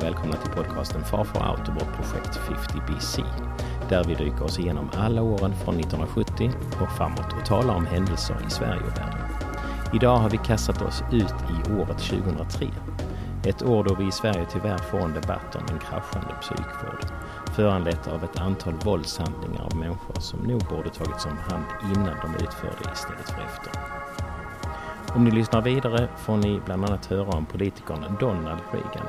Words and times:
och 0.00 0.06
välkomna 0.06 0.36
till 0.36 0.52
podcasten 0.52 1.04
Farfar 1.04 1.50
Out 1.50 1.68
och 1.68 1.74
vårt 1.74 1.96
projekt 1.96 2.38
50BC. 2.38 3.24
Där 3.88 4.04
vi 4.04 4.14
dyker 4.14 4.42
oss 4.42 4.58
igenom 4.58 4.90
alla 4.96 5.22
åren 5.22 5.54
från 5.64 5.80
1970 5.80 6.50
och 6.82 6.90
framåt 6.96 7.32
och 7.40 7.46
talar 7.46 7.74
om 7.74 7.86
händelser 7.86 8.36
i 8.46 8.50
Sverige 8.50 8.80
och 8.80 8.98
världen. 8.98 9.20
Idag 9.94 10.16
har 10.16 10.30
vi 10.30 10.36
kastat 10.36 10.82
oss 10.82 11.02
ut 11.12 11.34
i 11.50 11.72
året 11.72 11.98
2003. 11.98 12.66
Ett 13.46 13.62
år 13.62 13.84
då 13.84 13.94
vi 13.94 14.06
i 14.06 14.12
Sverige 14.12 14.46
tyvärr 14.52 14.78
får 14.78 14.98
en 14.98 15.14
debatt 15.14 15.54
om 15.54 15.62
en 15.72 15.78
kraschande 15.78 16.34
psykvård. 16.40 17.04
Föranlett 17.56 18.08
av 18.08 18.24
ett 18.24 18.40
antal 18.40 18.74
våldshandlingar 18.84 19.62
av 19.62 19.76
människor 19.76 20.20
som 20.20 20.40
nog 20.40 20.60
borde 20.60 20.90
tagits 20.90 21.26
om 21.26 21.38
hand 21.50 21.64
innan 21.82 22.16
de 22.22 22.44
utförde 22.44 22.92
istället 22.92 23.30
för 23.30 23.42
efter. 23.42 23.72
Om 25.14 25.24
ni 25.24 25.30
lyssnar 25.30 25.62
vidare 25.62 26.08
får 26.16 26.36
ni 26.36 26.60
bland 26.64 26.84
annat 26.84 27.06
höra 27.06 27.30
om 27.30 27.46
politikern 27.46 28.16
Donald 28.20 28.60
Reagan, 28.72 29.06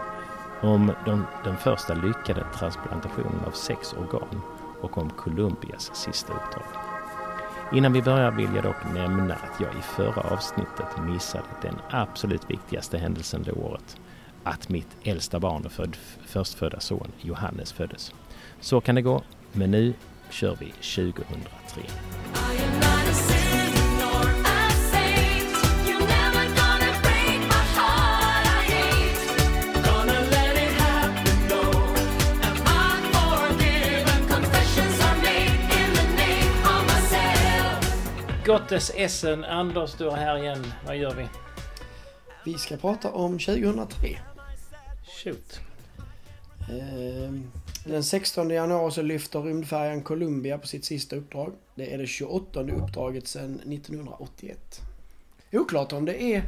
om 0.62 0.92
de, 1.06 1.26
den 1.44 1.58
första 1.58 1.94
lyckade 1.94 2.46
transplantationen 2.56 3.46
av 3.48 3.52
sex 3.52 3.94
organ 3.94 4.42
och 4.82 4.98
om 4.98 5.10
Columbias 5.10 5.92
sista 5.94 6.34
uppdrag. 6.34 6.64
Innan 7.74 7.94
vi 7.94 8.02
börjar 8.02 8.32
vill 8.32 8.56
jag 8.56 8.64
dock 8.64 8.94
nämna 8.94 9.34
att 9.34 9.60
jag 9.60 9.74
i 9.74 9.82
förra 9.82 10.22
avsnittet 10.22 11.06
missade 11.08 11.44
den 11.62 11.76
absolut 11.90 12.50
viktigaste 12.50 12.98
händelsen 12.98 13.44
det 13.44 13.52
året. 13.52 13.98
Att 14.44 14.70
mitt 14.70 14.98
äldsta 15.04 15.40
barn 15.40 15.66
och 15.66 15.72
föd, 15.72 15.98
förstfödda 16.26 16.80
son 16.80 17.12
Johannes 17.22 17.74
föddes. 17.74 18.14
Så 18.60 18.82
kan 18.82 18.96
det 18.96 19.02
gå, 19.02 19.22
men 19.52 19.72
nu 19.72 19.94
kör 20.30 20.58
vi 20.60 20.72
2003. 20.72 22.41
Gottes 38.52 38.92
Essen, 38.96 39.44
Anders 39.44 39.94
du 39.94 40.08
är 40.10 40.16
här 40.16 40.38
igen. 40.38 40.74
Vad 40.86 40.98
gör 40.98 41.16
vi? 41.16 41.28
Vi 42.46 42.58
ska 42.58 42.78
prata 42.78 43.12
om 43.12 43.40
2003. 43.40 44.20
Shoot. 45.24 45.60
Ehm, 46.72 47.52
Den 47.86 48.04
16 48.04 48.50
januari 48.50 48.92
så 48.92 49.02
lyfter 49.02 49.42
rymdfärjan 49.42 50.04
Columbia 50.04 50.58
på 50.58 50.68
sitt 50.68 50.86
sista 50.86 51.16
uppdrag. 51.16 51.54
Det 51.76 51.94
är 51.94 51.98
det 51.98 52.08
28 52.08 52.62
uppdraget 52.62 53.28
sedan 53.28 53.56
1981. 53.56 54.82
Oklart 55.52 55.94
om 55.94 56.06
det 56.06 56.24
är 56.24 56.44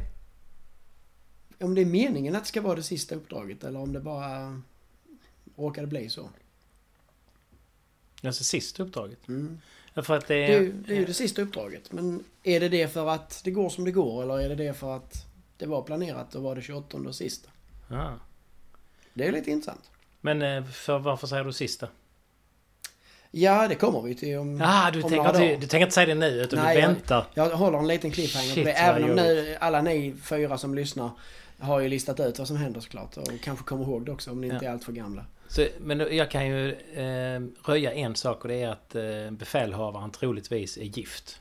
om 1.60 1.74
det 1.74 1.80
är 1.80 1.86
meningen 1.86 2.36
att 2.36 2.42
det 2.42 2.48
ska 2.48 2.60
vara 2.60 2.76
det 2.76 2.82
sista 2.82 3.14
uppdraget 3.14 3.64
eller 3.64 3.80
om 3.80 3.92
det 3.92 4.00
bara 4.00 4.62
råkade 5.56 5.86
bli 5.86 6.08
så. 6.08 6.30
Alltså 8.22 8.44
sista 8.44 8.82
uppdraget? 8.82 9.28
Mm. 9.28 9.60
För 10.02 10.16
att 10.16 10.26
det 10.26 10.34
Det 10.34 10.54
är... 10.54 10.60
ju, 10.60 10.72
det 10.72 10.92
är 10.94 10.98
ju 10.98 11.04
det 11.04 11.14
sista 11.14 11.42
uppdraget. 11.42 11.92
Men 11.92 12.24
är 12.42 12.60
det 12.60 12.68
det 12.68 12.88
för 12.92 13.08
att 13.08 13.40
det 13.44 13.50
går 13.50 13.68
som 13.70 13.84
det 13.84 13.90
går 13.90 14.22
eller 14.22 14.40
är 14.40 14.48
det 14.48 14.54
det 14.54 14.74
för 14.74 14.96
att 14.96 15.26
det 15.56 15.66
var 15.66 15.82
planerat 15.82 16.34
och 16.34 16.42
var 16.42 16.54
det 16.56 16.62
28 16.62 16.96
och 16.96 17.14
sista? 17.14 17.48
Ah. 17.90 18.10
Det 19.14 19.26
är 19.26 19.32
lite 19.32 19.50
intressant. 19.50 19.90
Men 20.20 20.42
eh, 20.42 20.64
för, 20.64 20.98
varför 20.98 21.26
säger 21.26 21.44
du 21.44 21.52
sista? 21.52 21.88
Ja, 23.30 23.68
det 23.68 23.74
kommer 23.74 24.02
vi 24.02 24.14
till 24.14 24.38
om, 24.38 24.60
Ah, 24.64 24.90
du, 24.90 25.02
om 25.02 25.10
tänker, 25.10 25.16
några 25.32 25.44
inte, 25.44 25.60
du 25.60 25.66
tänker 25.66 25.84
inte 25.86 25.94
säga 25.94 26.06
det 26.06 26.14
nu 26.14 26.26
utan 26.26 26.58
Nej, 26.58 26.74
du 26.76 26.80
jag- 26.82 26.88
väntar. 26.88 27.26
Jag 27.34 27.50
håller 27.56 27.78
en 27.78 27.86
liten 27.86 28.10
cliffhanger 28.10 28.54
Shit, 28.54 28.64
det. 28.64 28.72
Även 28.72 29.04
om 29.04 29.16
nu 29.16 29.56
alla 29.60 29.82
ni 29.82 30.14
fyra 30.22 30.58
som 30.58 30.74
lyssnar 30.74 31.10
har 31.58 31.80
ju 31.80 31.88
listat 31.88 32.20
ut 32.20 32.38
vad 32.38 32.48
som 32.48 32.56
händer 32.56 32.80
såklart. 32.80 33.16
Och 33.16 33.28
kanske 33.42 33.64
kommer 33.64 33.84
ihåg 33.84 34.06
det 34.06 34.12
också 34.12 34.30
om 34.30 34.40
ni 34.40 34.46
inte 34.46 34.64
Ja. 34.64 34.68
är 34.70 34.74
allt 34.74 34.84
för 34.84 34.92
gamla. 34.92 35.24
Så, 35.54 35.68
men 35.78 36.16
jag 36.16 36.30
kan 36.30 36.46
ju 36.46 36.72
eh, 36.72 37.40
röja 37.64 37.92
en 37.92 38.16
sak 38.16 38.42
och 38.42 38.48
det 38.48 38.62
är 38.62 38.68
att 38.68 38.94
eh, 38.94 39.30
befälhavaren 39.30 40.10
troligtvis 40.10 40.76
är 40.76 40.82
gift. 40.82 41.40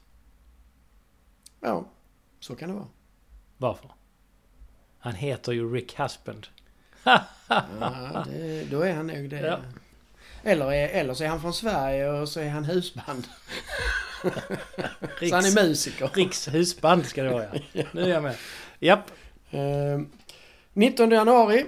Ja, 1.59 1.85
så 2.39 2.55
kan 2.55 2.69
det 2.69 2.75
vara. 2.75 2.87
Varför? 3.57 3.91
Han 4.99 5.13
heter 5.13 5.51
ju 5.51 5.73
Rick 5.73 5.99
Husband. 5.99 6.47
Ja, 7.03 8.25
det, 8.25 8.71
då 8.71 8.81
är 8.81 8.93
han 8.93 9.07
nog 9.07 9.29
det. 9.29 9.39
Ja. 9.39 9.59
Eller, 10.43 10.73
är, 10.73 10.87
eller 10.87 11.13
så 11.13 11.23
är 11.23 11.27
han 11.27 11.41
från 11.41 11.53
Sverige 11.53 12.09
och 12.09 12.29
så 12.29 12.39
är 12.39 12.49
han 12.49 12.65
husband. 12.65 13.27
Riks, 15.19 15.29
Så 15.29 15.35
han 15.35 15.45
är 15.45 15.67
musiker. 15.67 16.11
Riks 16.13 16.47
husband 16.47 17.05
ska 17.05 17.23
det 17.23 17.29
vara 17.29 17.45
ja. 17.71 17.83
Nu 17.91 18.01
är 18.01 18.09
jag 18.09 18.23
med. 18.23 18.35
Japp. 18.79 19.11
Eh, 19.51 20.01
19 20.73 21.11
januari. 21.11 21.65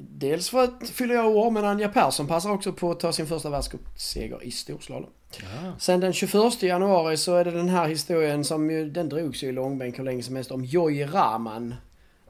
Dels 0.00 0.50
för 0.50 0.64
att 0.64 0.88
fylla 0.88 1.14
jag 1.14 1.36
år, 1.36 1.50
men 1.50 1.64
Anja 1.64 1.88
Persson 1.88 2.26
passar 2.26 2.50
också 2.50 2.72
på 2.72 2.90
att 2.90 3.00
ta 3.00 3.12
sin 3.12 3.26
första 3.26 3.50
världscupseger 3.50 4.44
i 4.44 4.50
storslalom. 4.50 5.10
Ja. 5.40 5.72
Sen 5.78 6.00
den 6.00 6.12
21 6.12 6.62
januari 6.62 7.16
så 7.16 7.34
är 7.34 7.44
det 7.44 7.50
den 7.50 7.68
här 7.68 7.88
historien 7.88 8.44
som 8.44 8.70
ju, 8.70 8.90
den 8.90 9.08
drogs 9.08 9.42
ju 9.42 9.48
i 9.48 9.52
långbänk 9.52 9.98
hur 9.98 10.04
länge 10.04 10.22
som 10.22 10.36
helst 10.36 10.50
om 10.50 10.64
Joy 10.64 11.04
Rahman. 11.04 11.74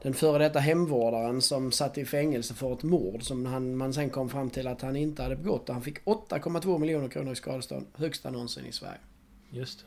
Den 0.01 0.13
före 0.13 0.43
detta 0.43 0.59
hemvårdaren 0.59 1.41
som 1.41 1.71
satt 1.71 1.97
i 1.97 2.05
fängelse 2.05 2.53
för 2.53 2.73
ett 2.73 2.83
mord 2.83 3.23
som 3.23 3.45
han, 3.45 3.75
man 3.75 3.93
sen 3.93 4.09
kom 4.09 4.29
fram 4.29 4.49
till 4.49 4.67
att 4.67 4.81
han 4.81 4.95
inte 4.95 5.23
hade 5.23 5.35
begått. 5.35 5.69
Han 5.69 5.81
fick 5.81 6.03
8,2 6.03 6.77
miljoner 6.77 7.07
kronor 7.07 7.33
i 7.33 7.35
skadestånd. 7.35 7.85
Högsta 7.93 8.29
någonsin 8.29 8.65
i 8.65 8.71
Sverige. 8.71 8.97
Just 9.49 9.79
det. 9.79 9.85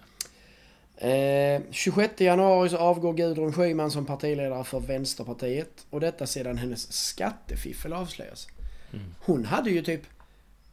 Eh, 0.96 1.62
26 1.70 2.20
januari 2.20 2.68
så 2.68 2.76
avgår 2.76 3.12
Gudrun 3.14 3.52
Schyman 3.52 3.90
som 3.90 4.06
partiledare 4.06 4.64
för 4.64 4.80
Vänsterpartiet. 4.80 5.86
Och 5.90 6.00
detta 6.00 6.26
sedan 6.26 6.58
hennes 6.58 6.92
skattefiffel 6.92 7.92
avslöjas. 7.92 8.48
Mm. 8.92 9.04
Hon 9.20 9.44
hade 9.44 9.70
ju 9.70 9.82
typ 9.82 10.02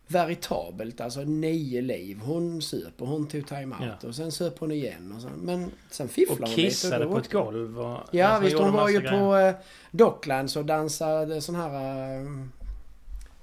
veritabelt, 0.08 1.02
alltså 1.02 1.20
nio 1.22 1.82
liv. 1.82 2.20
Hon 2.24 2.62
och 2.98 3.08
hon 3.08 3.28
tog 3.28 3.48
time-out 3.48 3.98
Ja. 4.02 4.08
och 4.08 4.16
sen 4.16 4.32
söp 4.32 4.60
hon 4.60 4.72
igen. 4.72 5.12
Och 5.16 5.22
sen, 5.22 5.32
men 5.32 5.72
sen 5.90 6.06
Och 6.06 6.12
fifflade 6.12 6.42
hon 6.42 6.50
lite. 6.50 6.62
kissade 6.62 7.04
då- 7.06 7.12
på 7.12 7.18
ett 7.18 7.32
golv. 7.32 7.80
Och, 7.80 8.00
Ja 8.12 8.28
alltså, 8.28 8.44
visst, 8.46 8.60
hon 8.62 8.72
var 8.74 8.90
ju 8.90 9.00
grejer. 9.00 9.20
på 9.20 9.36
eh, 9.36 9.56
Docklands 9.92 10.56
och 10.56 10.66
dansade 10.66 11.42
sån 11.42 11.56
här... 11.56 11.74
Eh, 12.20 12.28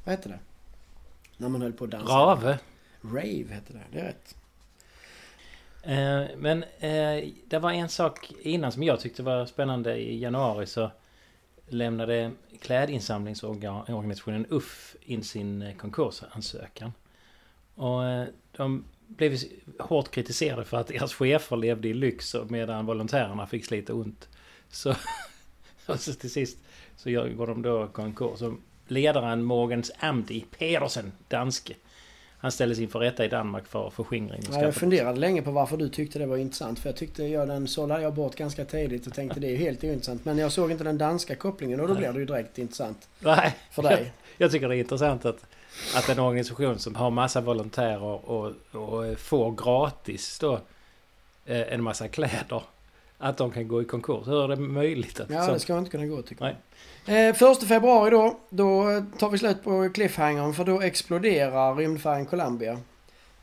vad 0.05 0.15
heter 0.15 0.31
det? 0.31 0.39
När 1.37 1.49
man 1.49 1.63
höll 1.63 1.73
på 1.73 1.85
att 1.85 1.91
dansa. 1.91 2.13
Rave. 2.13 2.59
Rave 3.03 3.45
hette 3.51 3.73
det, 3.73 3.81
det 3.93 3.99
är 4.01 4.05
rätt. 4.05 4.35
Eh, 5.87 6.25
men 6.37 6.63
eh, 6.79 7.29
det 7.49 7.59
var 7.59 7.73
en 7.73 7.89
sak 7.89 8.33
innan 8.41 8.73
som 8.73 8.83
jag 8.83 9.01
tyckte 9.01 9.23
var 9.23 9.47
spännande. 9.47 9.97
I 9.97 10.19
januari 10.19 10.67
så 10.67 10.91
lämnade 11.69 12.31
klädinsamlingsorganisationen 12.61 14.47
UFF 14.51 14.97
in 15.03 15.25
sin 15.25 15.63
eh, 15.63 15.77
konkursansökan. 15.77 16.93
Och 17.75 18.03
de 18.57 18.85
blev 19.07 19.39
hårt 19.79 20.11
kritiserade 20.11 20.65
för 20.65 20.77
att 20.77 20.87
deras 20.87 21.15
chefer 21.15 21.57
levde 21.57 21.89
i 21.89 21.95
lyx 21.95 22.37
medan 22.49 22.87
volontärerna 22.87 23.47
fick 23.47 23.65
slita 23.65 23.95
ont. 23.95 24.29
Så, 24.69 24.95
så 25.99 26.13
till 26.13 26.31
sist 26.31 26.59
så 26.97 27.11
går 27.11 27.47
de 27.47 27.63
då 27.63 27.87
konkurs. 27.87 28.41
Ledaren 28.89 29.45
Morgens 29.45 29.91
Amdi 29.99 30.45
Pedersen, 30.59 31.13
danske. 31.29 31.75
Han 32.47 32.53
ställdes 32.53 32.79
inför 32.79 32.99
rätta 32.99 33.25
i 33.25 33.29
Danmark 33.29 33.67
för 33.67 33.91
förskingring 33.91 34.43
Ja, 34.53 34.63
jag 34.63 34.75
funderade 34.75 35.21
länge 35.21 35.43
på 35.43 35.51
varför 35.51 35.77
du 35.77 35.89
tyckte 35.89 36.19
det 36.19 36.27
var 36.27 36.37
intressant. 36.37 36.79
För 36.79 36.89
jag 36.89 36.97
tyckte, 36.97 37.25
ja, 37.25 37.47
den 37.47 37.69
sållade 37.69 38.03
jag 38.03 38.15
bort 38.15 38.37
ganska 38.37 38.65
tidigt 38.65 39.07
och 39.07 39.15
tänkte 39.15 39.41
det 39.41 39.53
är 39.53 39.57
helt 39.57 39.85
ointressant. 39.85 40.25
Men 40.25 40.39
jag 40.39 40.53
såg 40.53 40.71
inte 40.71 40.85
den 40.85 40.99
danska 40.99 41.37
kopplingen 41.37 41.81
och 41.81 41.89
då 41.89 41.95
Nej. 41.95 42.01
blev 42.01 42.15
det 42.15 42.21
ju 42.21 42.27
direkt 42.27 42.59
intressant 42.59 43.09
Nej, 43.19 43.57
för 43.71 43.83
dig. 43.83 44.13
Jag 44.37 44.51
tycker 44.51 44.69
det 44.69 44.77
är 44.77 44.79
intressant 44.79 45.25
att, 45.25 45.47
att 45.97 46.09
en 46.09 46.19
organisation 46.19 46.79
som 46.79 46.95
har 46.95 47.11
massa 47.11 47.41
volontärer 47.41 48.03
och, 48.03 48.55
och 48.73 49.19
får 49.19 49.53
gratis 49.65 50.39
då 50.39 50.55
eh, 51.47 51.73
en 51.73 51.83
massa 51.83 52.09
kläder. 52.09 52.63
Att 53.19 53.37
de 53.37 53.51
kan 53.51 53.69
gå 53.69 53.83
i 53.83 53.85
konkurs. 53.85 54.27
Hur 54.27 54.45
är 54.45 54.49
det 54.49 54.57
möjligt? 54.57 55.21
Att 55.21 55.31
Ja, 55.31 55.53
det 55.53 55.61
ska 55.61 55.79
inte 55.79 55.91
kunna 55.91 56.07
gå 56.07 56.23
tycker 56.23 56.45
jag. 56.45 57.29
Eh, 57.29 57.35
första 57.35 57.67
februari 57.67 58.11
då, 58.11 58.39
då 58.51 59.03
tar 59.19 59.31
vi 59.31 59.39
slut 59.39 59.63
på 59.65 59.91
cliffhangern 59.95 60.55
för 60.55 60.65
då 60.65 60.81
exploderar 60.81 61.75
rymdfärjan 61.75 62.27
Columbia 62.27 62.79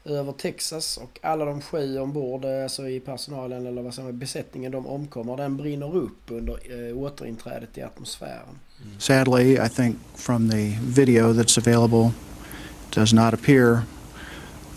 över 0.05 0.31
Texas 0.31 0.97
och 0.97 1.19
alla 1.21 1.45
de 1.45 1.61
sju 1.61 1.99
ombord, 1.99 2.45
eh, 2.45 2.63
alltså 2.63 2.87
i 2.87 2.99
personalen 2.99 3.65
eller 3.65 3.81
vad 3.81 3.93
som 3.93 4.07
är 4.07 4.11
besättningen, 4.11 4.71
de 4.71 4.87
omkommer. 4.87 5.37
Den 5.37 5.57
brinner 5.57 5.95
upp 5.95 6.21
under 6.27 6.53
eh, 6.89 6.97
återinträdet 6.97 7.77
i 7.77 7.81
atmosfären. 7.81 8.59
Sadly, 8.97 9.53
I 9.65 9.69
think 9.69 9.97
from 10.15 10.49
the 10.49 10.77
video 10.81 11.33
that's 11.33 11.57
available, 11.57 12.11
it 12.89 12.95
does 12.95 13.13
not 13.13 13.33
appear 13.33 13.79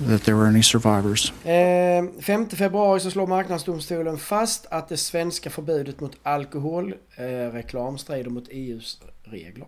that 0.09 0.23
there 0.25 0.37
were 0.37 0.49
any 0.49 0.63
survivors. 0.63 1.33
Eh, 1.45 2.05
5 2.21 2.49
februari 2.49 3.01
så 3.01 3.11
slår 3.11 3.27
marknadsdomstolen 3.27 4.19
fast 4.19 4.67
att 4.71 4.89
det 4.89 4.97
svenska 4.97 5.51
förbudet 5.51 6.01
mot 6.01 6.17
alkoholreklam 6.23 7.95
eh, 7.95 7.99
strider 7.99 8.31
mot 8.31 8.49
EUs 8.51 9.01
regler. 9.25 9.67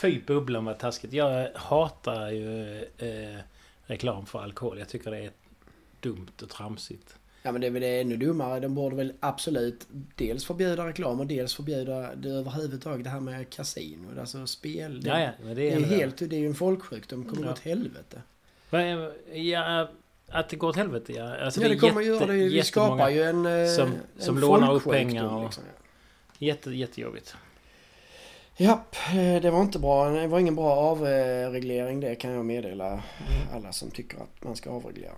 Fy 0.00 0.20
bubblan 0.26 0.64
vad 0.64 0.78
taskigt. 0.78 1.12
Jag 1.12 1.48
hatar 1.54 2.30
ju 2.30 2.78
eh, 2.98 3.38
reklam 3.86 4.26
för 4.26 4.38
alkohol. 4.42 4.78
Jag 4.78 4.88
tycker 4.88 5.10
det 5.10 5.18
är 5.24 5.30
dumt 6.00 6.28
och 6.42 6.48
tramsigt. 6.48 7.14
Ja 7.42 7.52
men 7.52 7.60
det 7.60 7.66
är 7.66 7.70
väl 7.70 7.82
ännu 7.82 8.16
dummare. 8.16 8.60
De 8.60 8.74
borde 8.74 8.96
väl 8.96 9.12
absolut 9.20 9.86
dels 10.16 10.44
förbjuda 10.44 10.86
reklam 10.86 11.20
och 11.20 11.26
dels 11.26 11.54
förbjuda 11.54 12.14
det 12.14 12.28
överhuvudtaget 12.28 13.04
det 13.04 13.10
här 13.10 13.20
med 13.20 13.50
kasino. 13.50 14.20
Alltså 14.20 14.46
spel. 14.46 15.00
Det, 15.00 15.08
Ja, 15.08 15.20
ja, 15.20 15.30
men 15.40 15.48
det 15.48 15.54
det 15.54 15.68
är, 15.68 15.72
är, 15.72 15.76
en- 15.76 15.84
helt, 15.84 16.16
det 16.18 16.32
är 16.36 16.40
ju 16.40 16.46
en 16.46 16.54
folksjukdom. 16.54 17.24
kommer 17.24 17.46
Ja. 17.46 17.52
åt 17.52 17.58
helvete. 17.58 18.22
Ja, 19.32 19.88
att 20.30 20.48
det 20.48 20.56
går 20.56 20.68
åt 20.68 20.76
helvete 20.76 21.12
ja. 21.12 21.36
Alltså, 21.44 21.60
ja 21.62 21.68
det, 21.68 21.74
är 21.74 21.78
kommer 21.78 22.00
jätte- 22.02 22.24
göra 22.24 22.26
det. 22.32 22.48
Vi 22.48 22.62
skapar 22.62 23.08
ju 23.08 23.22
en, 23.22 23.46
eh, 23.46 23.66
som- 23.68 23.92
en 23.92 24.22
som 24.22 24.38
lånar 24.38 24.74
upp 24.74 24.82
folksjukdom, 24.82 25.08
pengar 25.10 25.34
och- 25.36 25.44
Liksom. 25.44 25.64
Jätte, 26.38 26.70
jättejobbigt. 26.70 27.34
Japp, 28.56 28.96
eh, 29.14 29.42
det 29.42 29.50
var 29.50 29.60
inte 29.62 29.78
bra. 29.78 30.08
Det 30.10 30.26
var 30.26 30.38
ingen 30.38 30.54
bra 30.56 30.70
avreglering 30.76 32.00
det 32.00 32.14
kan 32.14 32.30
jag 32.30 32.44
meddela 32.44 33.02
alla 33.54 33.72
som 33.72 33.90
tycker 33.90 34.16
att 34.18 34.44
man 34.44 34.56
ska 34.56 34.70
avreglera. 34.70 35.12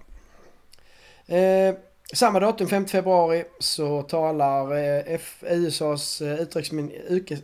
Eh, 1.27 1.75
samma 2.15 2.41
datum, 2.41 2.69
5 2.69 2.87
februari, 2.87 3.45
så 3.59 4.03
talar 4.03 4.77
eh, 4.77 5.21
USAs 5.43 6.21
eh, 6.21 6.41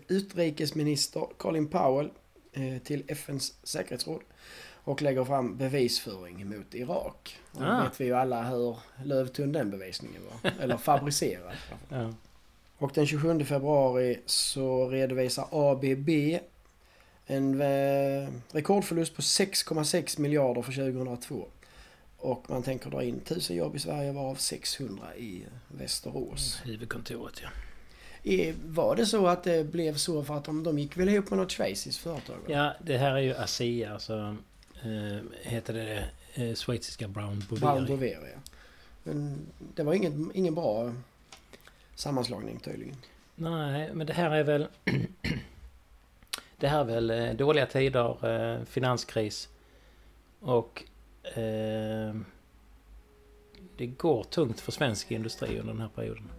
utrikesminister 0.08 1.26
Colin 1.36 1.68
Powell 1.68 2.10
eh, 2.52 2.82
till 2.84 3.02
FNs 3.08 3.52
säkerhetsråd 3.62 4.20
och 4.86 5.02
lägger 5.02 5.24
fram 5.24 5.56
bevisföring 5.56 6.48
mot 6.48 6.74
Irak. 6.74 7.38
Och 7.52 7.62
Ah. 7.62 7.82
vet 7.82 8.00
vi 8.00 8.04
ju 8.04 8.12
alla 8.16 8.42
hur 8.42 8.76
lövtunn 9.04 9.52
den 9.52 9.70
bevisningen 9.70 10.22
var. 10.42 10.50
Eller 10.60 10.76
fabricerad. 10.76 11.52
Ja. 11.88 12.12
Och 12.78 12.90
den 12.94 13.06
27 13.06 13.44
februari 13.44 14.20
så 14.26 14.88
redovisar 14.88 15.48
ABB 15.50 16.38
en 17.26 17.62
rekordförlust 18.52 19.14
på 19.16 19.22
6,6 19.22 20.20
miljarder 20.20 20.62
för 20.62 20.72
2002. 20.72 21.48
Och 22.18 22.44
man 22.50 22.62
tänker 22.62 22.90
dra 22.90 23.02
in 23.04 23.16
1000 23.16 23.56
jobb 23.56 23.76
i 23.76 23.78
Sverige 23.78 24.12
varav 24.12 24.34
600 24.34 25.16
i 25.16 25.42
Västerås. 25.68 26.60
Huvudkontoret 26.64 27.42
ja. 27.42 27.48
Var 28.66 28.96
det 28.96 29.06
så 29.06 29.26
att 29.26 29.44
det 29.44 29.64
blev 29.72 29.94
så 29.94 30.24
för 30.24 30.34
att 30.36 30.44
de, 30.44 30.62
de 30.62 30.78
gick 30.78 30.96
väl 30.96 31.08
ihop 31.08 31.30
med 31.30 31.38
något 31.38 31.52
schweiziskt 31.52 32.02
företag? 32.02 32.34
va? 32.34 32.42
Ja, 32.46 32.72
det 32.84 32.98
här 32.98 33.12
är 33.12 33.20
ju 33.20 33.34
ASEA, 33.34 33.92
alltså 33.92 34.36
eh, 34.82 35.22
heter 35.42 35.74
det 35.74 36.04
eh, 36.34 36.54
schweiziska 36.54 37.08
Brown 37.08 37.44
Brown 37.48 37.60
Boveri. 37.60 37.86
Boveri, 37.86 38.30
ja. 38.32 38.40
Men 39.02 39.46
det 39.74 39.82
var 39.82 39.94
inget, 39.94 40.14
ingen 40.34 40.54
bra 40.54 40.92
sammanslagning 41.94 42.60
tydligen. 42.60 42.96
Nej, 43.34 43.90
men 43.94 44.06
det 44.06 44.12
här 44.12 44.30
är 44.30 44.44
väl... 44.44 44.66
det 46.56 46.68
här 46.68 46.80
är 46.80 46.84
väl 46.84 47.10
eh, 47.10 47.32
dåliga 47.32 47.66
tider, 47.66 48.26
eh, 48.30 48.64
finanskris 48.64 49.48
och 50.40 50.84
eh, 51.22 52.14
det 53.76 53.86
går 53.86 54.24
tungt 54.24 54.60
för 54.60 54.72
svensk 54.72 55.10
industri 55.10 55.58
under 55.58 55.72
den 55.72 55.80
här 55.80 55.88
perioden. 55.88 56.30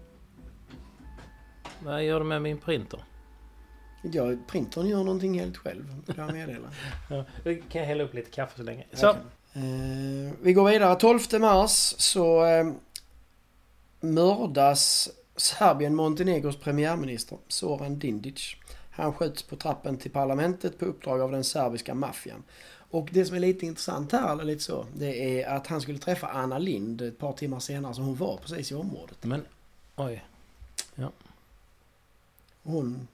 Vad 1.79 2.03
gör 2.03 2.19
du 2.19 2.25
med 2.25 2.41
min 2.41 2.57
printer? 2.57 3.03
Ja, 4.01 4.35
printern 4.47 4.87
gör 4.87 5.03
någonting 5.03 5.39
helt 5.39 5.57
själv, 5.57 5.95
jag 6.15 6.33
meddela. 6.33 6.67
Ja, 7.09 7.25
kan 7.43 7.81
jag 7.81 7.85
hälla 7.85 8.03
upp 8.03 8.13
lite 8.13 8.31
kaffe 8.31 8.57
så 8.57 8.63
länge. 8.63 8.85
Så, 8.93 9.09
Okej. 9.09 9.21
Eh, 9.53 10.33
vi 10.41 10.53
går 10.53 10.69
vidare. 10.69 10.95
12 10.95 11.19
mars 11.39 11.95
så 11.97 12.45
eh, 12.45 12.71
mördas 13.99 15.09
Serbien-Montenegros 15.35 16.57
premiärminister 16.57 17.37
Zoran 17.47 17.99
Dindic. 17.99 18.55
Han 18.91 19.13
skjuts 19.13 19.43
på 19.43 19.55
trappen 19.55 19.97
till 19.97 20.11
parlamentet 20.11 20.79
på 20.79 20.85
uppdrag 20.85 21.21
av 21.21 21.31
den 21.31 21.43
serbiska 21.43 21.93
maffian. 21.93 22.43
Och 22.89 23.09
det 23.11 23.25
som 23.25 23.35
är 23.35 23.39
lite 23.39 23.65
intressant 23.65 24.11
här, 24.11 24.31
eller 24.31 24.43
lite 24.43 24.63
så, 24.63 24.85
det 24.95 25.41
är 25.41 25.47
att 25.55 25.67
han 25.67 25.81
skulle 25.81 25.99
träffa 25.99 26.27
Anna 26.27 26.57
Lind 26.57 27.01
ett 27.01 27.17
par 27.17 27.33
timmar 27.33 27.59
senare, 27.59 27.93
så 27.93 28.01
hon 28.01 28.15
var 28.15 28.37
precis 28.37 28.71
i 28.71 28.75
området. 28.75 29.17
men 29.23 29.45
oj. 29.95 30.23
Hon 32.63 33.07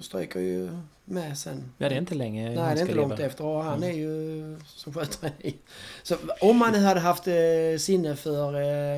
stryker 0.00 0.40
ju 0.40 0.70
med 1.04 1.38
sen. 1.38 1.72
Ja, 1.78 1.88
det 1.88 1.94
är 1.94 1.98
inte 1.98 2.14
länge 2.14 2.44
Nej, 2.44 2.54
det 2.54 2.60
är 2.60 2.80
inte 2.80 2.94
långt 2.94 3.18
leva. 3.18 3.26
efter 3.30 3.44
och 3.44 3.64
han 3.64 3.82
är 3.82 3.92
ju 3.92 4.56
som 4.66 4.92
sköter 4.94 5.30
i. 5.38 5.56
Så 6.02 6.16
om 6.40 6.56
man 6.56 6.74
hade 6.74 7.00
haft 7.00 7.26
eh, 7.28 7.34
sinne 7.78 8.16
för, 8.16 8.54
eh, 8.54 8.96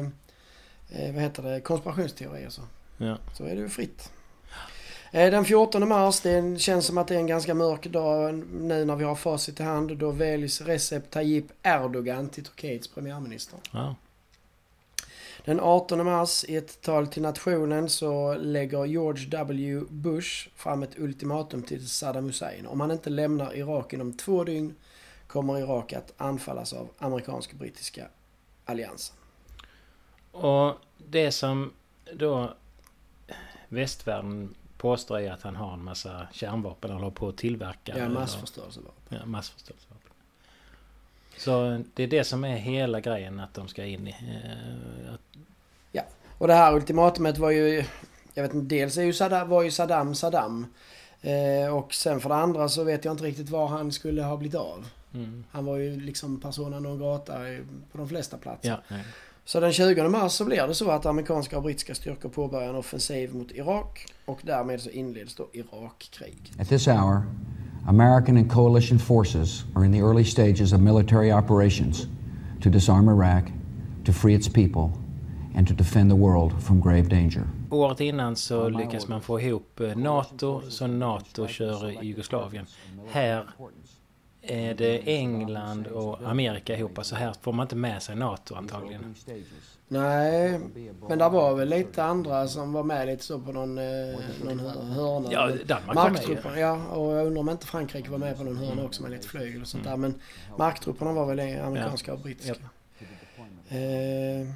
eh, 0.90 1.12
vad 1.14 1.22
heter 1.22 1.42
det, 1.42 1.60
konspirationsteorier 1.60 2.48
så, 2.50 2.62
Ja. 2.98 3.16
så 3.36 3.44
är 3.44 3.54
det 3.54 3.60
ju 3.60 3.68
fritt. 3.68 4.12
Eh, 5.12 5.30
den 5.30 5.44
14 5.44 5.88
mars, 5.88 6.20
det 6.20 6.60
känns 6.60 6.86
som 6.86 6.98
att 6.98 7.08
det 7.08 7.14
är 7.14 7.18
en 7.18 7.26
ganska 7.26 7.54
mörk 7.54 7.86
dag 7.86 8.34
nu 8.52 8.84
när 8.84 8.96
vi 8.96 9.04
har 9.04 9.14
facit 9.14 9.60
i 9.60 9.62
hand. 9.62 9.96
Då 9.98 10.10
väljs 10.10 10.60
Recep 10.60 11.10
Tayyip 11.10 11.46
Erdogan 11.62 12.28
till 12.28 12.44
Turkiets 12.44 12.88
premiärminister. 12.88 13.58
Ja. 13.72 13.94
Den 15.44 15.60
18 15.60 16.04
mars 16.04 16.44
i 16.44 16.56
ett 16.56 16.80
tal 16.80 17.06
till 17.06 17.22
nationen 17.22 17.88
så 17.88 18.34
lägger 18.34 18.84
George 18.84 19.26
W. 19.26 19.80
Bush 19.90 20.48
fram 20.56 20.82
ett 20.82 20.98
ultimatum 20.98 21.62
till 21.62 21.88
Saddam 21.88 22.24
Hussein. 22.24 22.66
Om 22.66 22.80
han 22.80 22.90
inte 22.90 23.10
lämnar 23.10 23.56
Irak 23.56 23.92
inom 23.92 24.12
två 24.12 24.44
dygn 24.44 24.74
kommer 25.26 25.58
Irak 25.58 25.92
att 25.92 26.12
anfallas 26.16 26.72
av 26.72 26.88
amerikansk-brittiska 26.98 28.08
alliansen. 28.64 29.16
Och 30.32 30.74
det 30.96 31.32
som 31.32 31.72
då 32.14 32.54
västvärlden 33.68 34.54
påstår 34.76 35.20
är 35.20 35.32
att 35.32 35.42
han 35.42 35.56
har 35.56 35.72
en 35.72 35.84
massa 35.84 36.26
kärnvapen 36.32 36.90
eller 36.90 37.00
håller 37.00 37.14
på 37.14 37.28
att 37.28 37.36
tillverka. 37.36 37.98
Ja, 37.98 38.08
massförstörelsevapen. 38.08 39.18
Ja, 39.20 39.26
massförstörelsevapen. 39.26 40.12
Så 41.36 41.82
det 41.94 42.02
är 42.02 42.06
det 42.06 42.24
som 42.24 42.44
är 42.44 42.56
hela 42.56 43.00
grejen 43.00 43.40
att 43.40 43.54
de 43.54 43.68
ska 43.68 43.84
in 43.84 44.08
i. 44.08 44.10
Eh, 44.10 45.14
att, 45.94 46.14
Och 46.38 46.48
det 46.48 46.54
här 46.54 46.74
ultimatumet 46.74 47.38
var 47.38 47.50
ju... 47.50 47.84
Jag 48.34 48.42
vet 48.42 48.54
inte, 48.54 48.74
dels 48.76 48.96
är 48.98 49.02
ju 49.02 49.12
Saddam, 49.12 49.48
var 49.48 49.62
ju 49.62 49.70
Saddam 49.70 50.14
Saddam. 50.14 50.66
Eh, 51.20 51.74
och 51.74 51.94
sen 51.94 52.20
för 52.20 52.28
det 52.28 52.34
andra 52.34 52.68
så 52.68 52.84
vet 52.84 53.04
jag 53.04 53.14
inte 53.14 53.24
riktigt 53.24 53.50
var 53.50 53.66
han 53.66 53.92
skulle 53.92 54.22
ha 54.22 54.36
blivit 54.36 54.54
av. 54.54 54.86
mm, 55.14 55.44
Han 55.50 55.64
var 55.64 55.76
ju 55.76 56.00
liksom 56.00 56.40
persona 56.40 56.80
non 56.80 56.98
grata 56.98 57.32
på 57.92 57.98
de 57.98 58.08
flesta 58.08 58.36
platser. 58.36 58.68
ja, 58.68 58.80
nej. 58.88 59.04
Så 59.44 59.60
den 59.60 59.72
20 59.72 60.08
mars 60.08 60.32
så 60.32 60.44
blir 60.44 60.66
det 60.66 60.74
så 60.74 60.90
att 60.90 61.06
amerikanska 61.06 61.56
och 61.56 61.62
brittiska 61.62 61.94
styrkor 61.94 62.28
påbörjar 62.28 62.68
en 62.68 62.76
offensiv 62.76 63.34
mot 63.34 63.50
Irak 63.52 64.06
och 64.24 64.40
därmed 64.42 64.80
så 64.80 64.90
inleds 64.90 65.34
då 65.34 65.48
Irakkriget. 65.52 66.60
At 66.60 66.68
this 66.68 66.86
hour, 66.86 67.22
American 67.88 68.36
and 68.36 68.52
coalition 68.52 68.98
forces 68.98 69.64
are 69.74 69.86
in 69.86 69.92
the 69.92 69.98
early 69.98 70.24
stages 70.24 70.72
of 70.72 70.80
military 70.80 71.32
operations 71.32 72.06
to 72.62 72.70
disarm 72.70 73.08
Iraq, 73.08 73.44
to 74.06 74.12
free 74.12 74.34
its 74.34 74.48
people, 74.48 75.01
and 75.56 75.68
to 75.68 75.74
defend 75.74 76.10
the 76.10 76.16
world 76.16 76.62
from 76.62 76.80
grave 76.82 77.02
danger. 77.02 77.42
Året 77.70 78.00
innan 78.00 78.36
så 78.36 78.68
lyckas 78.68 79.08
man 79.08 79.20
få 79.22 79.40
ihop 79.40 79.80
eh, 79.80 79.96
NATO, 79.96 80.62
så 80.68 80.86
NATO 80.86 81.46
kör 81.46 81.90
i 82.02 82.06
Jugoslavien. 82.06 82.66
Här 83.10 83.44
är 84.42 84.74
det 84.74 84.98
England 85.16 85.86
och 85.86 86.22
Amerika 86.30 86.76
ihop. 86.76 86.98
Så 87.02 87.16
här 87.16 87.34
får 87.40 87.52
man 87.52 87.64
inte 87.64 87.76
med 87.76 88.02
sig 88.02 88.16
NATO 88.16 88.54
antagligen. 88.54 89.14
Nej, 89.88 90.60
men 91.08 91.18
det 91.18 91.28
var 91.28 91.54
väl 91.54 91.68
lite 91.68 92.04
andra 92.04 92.48
som 92.48 92.72
var 92.72 92.82
med 92.82 93.06
lite 93.06 93.24
så 93.24 93.38
på 93.40 93.52
någon, 93.52 93.78
eh, 93.78 93.84
någon 94.44 94.58
hör- 94.60 94.82
hörna. 94.82 95.28
Ja, 95.32 95.50
Danmark 95.66 95.96
var 95.96 96.10
med 96.50 96.60
ja. 96.62 96.86
Och 96.86 97.16
jag 97.16 97.26
undrar 97.26 97.40
om 97.40 97.48
inte 97.48 97.66
Frankrike 97.66 98.10
var 98.10 98.18
med 98.18 98.36
på 98.38 98.44
någon 98.44 98.56
hörna 98.56 98.84
också 98.84 99.02
med 99.02 99.10
lite 99.10 99.28
flygel 99.28 99.60
och 99.62 99.68
sånt 99.68 99.84
där. 99.84 99.96
Men 99.96 100.14
marktrupperna 100.58 101.12
var 101.12 101.26
väl 101.34 101.60
amerikanska 101.60 102.12
och 102.12 102.18
brittiska. 102.20 102.54
Eh, 103.68 104.48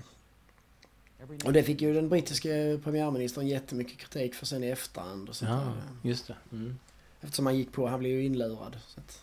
och 1.44 1.52
det 1.52 1.62
fick 1.62 1.82
ju 1.82 1.94
den 1.94 2.08
brittiske 2.08 2.78
premiärministern 2.85 3.46
jättemycket 3.46 3.99
kritik 3.99 4.35
för 4.35 4.46
sen 4.46 4.64
i 4.64 4.68
efterhand. 4.68 5.28
Och 5.28 5.37
sånt 5.37 5.50
Ja, 5.50 5.56
där. 5.56 6.08
just 6.11 6.26
det. 6.26 6.35
Mm. 6.52 6.78
Eftersom 7.20 7.46
han 7.46 7.56
gick 7.58 7.73
på, 7.73 7.87
han 7.87 7.99
blev 7.99 8.12
ju 8.12 8.25
inlurad. 8.25 8.76
Att, 8.96 9.20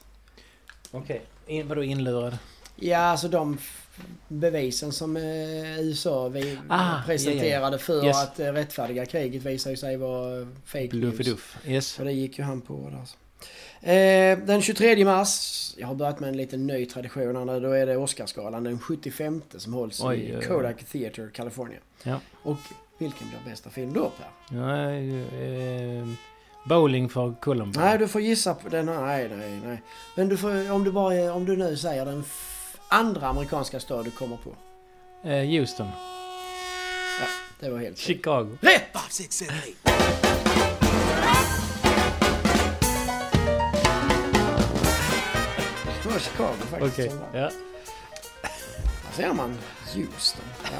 Okej. 0.91 1.21
In, 1.47 1.67
vadå 1.67 1.83
inlurad? 1.83 2.37
Ja, 2.75 2.97
alltså 2.97 3.27
de 3.27 3.57
bevisen 4.27 4.91
som 4.91 5.17
eh, 5.17 5.79
USA 5.81 6.27
vi 6.29 6.59
Ah, 6.69 7.01
presenterade 7.05 7.77
för 7.79 8.05
Yes. 8.05 8.23
att 8.23 8.39
eh, 8.39 8.53
rättfärdiga 8.53 9.05
kriget 9.05 9.43
visar 9.45 9.71
ju 9.71 9.77
sig 9.77 9.97
vara 9.97 10.47
fake 10.65 10.83
news. 10.83 10.91
Bluffiduff. 10.91 11.57
Yes. 11.65 11.87
Så 11.87 12.03
det 12.03 12.11
gick 12.11 12.37
ju 12.37 12.43
han 12.43 12.61
på. 12.61 12.91
Alltså. 12.99 13.17
Eh, 13.81 14.37
den 14.37 14.61
23 14.61 15.05
mars, 15.05 15.73
jag 15.77 15.87
har 15.87 15.95
börjat 15.95 16.19
med 16.19 16.29
en 16.29 16.37
liten 16.37 16.67
ny 16.67 16.85
tradition 16.85 17.49
här 17.49 17.59
då 17.59 17.71
är 17.71 17.85
det 17.85 17.97
Oscarsgalan 17.97 18.63
den 18.63 18.79
75 18.79 19.41
som 19.57 19.73
hålls 19.73 20.01
Oj, 20.03 20.19
i. 20.19 20.45
Kodak 20.45 20.83
Theatre, 20.83 21.29
California. 21.33 21.79
Ja. 22.03 22.19
Och 22.43 22.57
vilken 22.97 23.27
blir 23.27 23.51
bästa 23.51 23.69
film 23.69 23.93
då 23.93 24.11
Per? 24.17 24.57
Nej, 24.57 25.21
eh, 25.99 26.07
bowling 26.65 27.09
för 27.09 27.33
Colombo. 27.41 27.79
Nej, 27.79 27.97
du 27.97 28.07
får 28.07 28.21
gissa 28.21 28.53
på 28.53 28.69
den. 28.69 28.85
Nej, 28.85 29.29
nej, 29.37 29.61
nej. 29.65 29.81
Men 30.15 30.29
du 30.29 30.37
får, 30.37 30.71
om 30.71 30.83
du 30.83 30.91
bara, 30.91 31.33
om 31.33 31.45
du 31.45 31.57
nu 31.57 31.77
säger 31.77 32.05
den 32.05 32.23
andra 32.87 33.27
amerikanska 33.27 33.79
stad 33.79 34.05
du 34.05 34.11
kommer 34.11 34.37
på. 34.37 34.55
Eh, 35.29 35.45
Houston. 35.45 35.87
Det 37.59 37.69
var 37.69 37.79
helt. 37.79 37.97
Chicago. 37.97 38.57
Rätt! 38.61 40.22
Var 46.13 46.19
Chicago 46.19 46.55
faktiskt. 46.69 46.99
Okej. 46.99 47.11
var. 47.33 47.39
Ja. 47.39 47.49
Där 49.05 49.23
ser 49.23 49.33
man. 49.33 49.57
Houston. 49.93 50.45
Ja. 50.63 50.77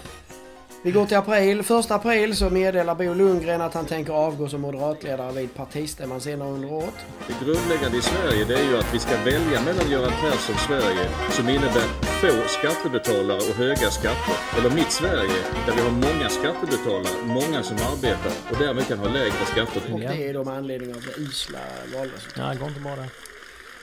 Vi 0.82 0.92
går 0.92 1.06
till 1.06 1.18
april. 1.18 1.64
Första 1.64 1.96
april 1.96 2.36
så 2.36 2.50
meddelar 2.50 2.96
Bo 2.96 3.14
Lundgren 3.14 3.62
att 3.62 3.74
han 3.74 3.86
tänker 3.86 4.14
avgå 4.14 4.50
som 4.50 4.62
moderatledare 4.62 5.32
vid 5.32 5.54
partistämman 5.54 6.22
senare 6.22 6.50
under 6.50 6.74
året. 6.74 6.94
Det 7.28 7.46
grundläggande 7.46 7.98
i 7.98 8.02
Sverige 8.02 8.46
det 8.46 8.60
är 8.60 8.64
ju 8.64 8.78
att 8.78 8.94
vi 8.94 9.00
ska 9.00 9.18
välja 9.26 9.62
mellan 9.62 9.92
Göran 9.92 10.12
Perssons 10.22 10.62
Sverige 10.68 11.10
som 11.32 11.50
innebär 11.50 11.88
få 12.22 12.48
skattebetalare 12.48 13.38
och 13.38 13.56
höga 13.56 13.90
skatter. 13.90 14.38
Eller 14.58 14.70
mitt 14.70 14.92
Sverige 14.92 15.40
där 15.66 15.76
vi 15.76 15.82
har 15.82 15.92
många 15.92 16.30
skattebetalare, 16.30 17.26
många 17.26 17.64
som 17.64 17.78
arbetar 17.94 18.34
och 18.52 18.58
därmed 18.60 18.88
kan 18.88 19.00
ha 19.00 19.08
lägre 19.08 19.46
skatter. 19.46 19.94
Och 19.94 20.00
det 20.00 20.30
är 20.30 20.34
då 20.34 20.44
med 20.44 20.54
anledning 20.54 20.96
av 20.96 21.02
det 21.02 21.22
usla 21.22 21.60
valresultatet. 21.96 22.38
Ja, 22.38 22.48
det 22.54 22.60
går 22.60 22.68
inte 22.68 22.80
bra 22.80 22.96
det. 22.96 23.33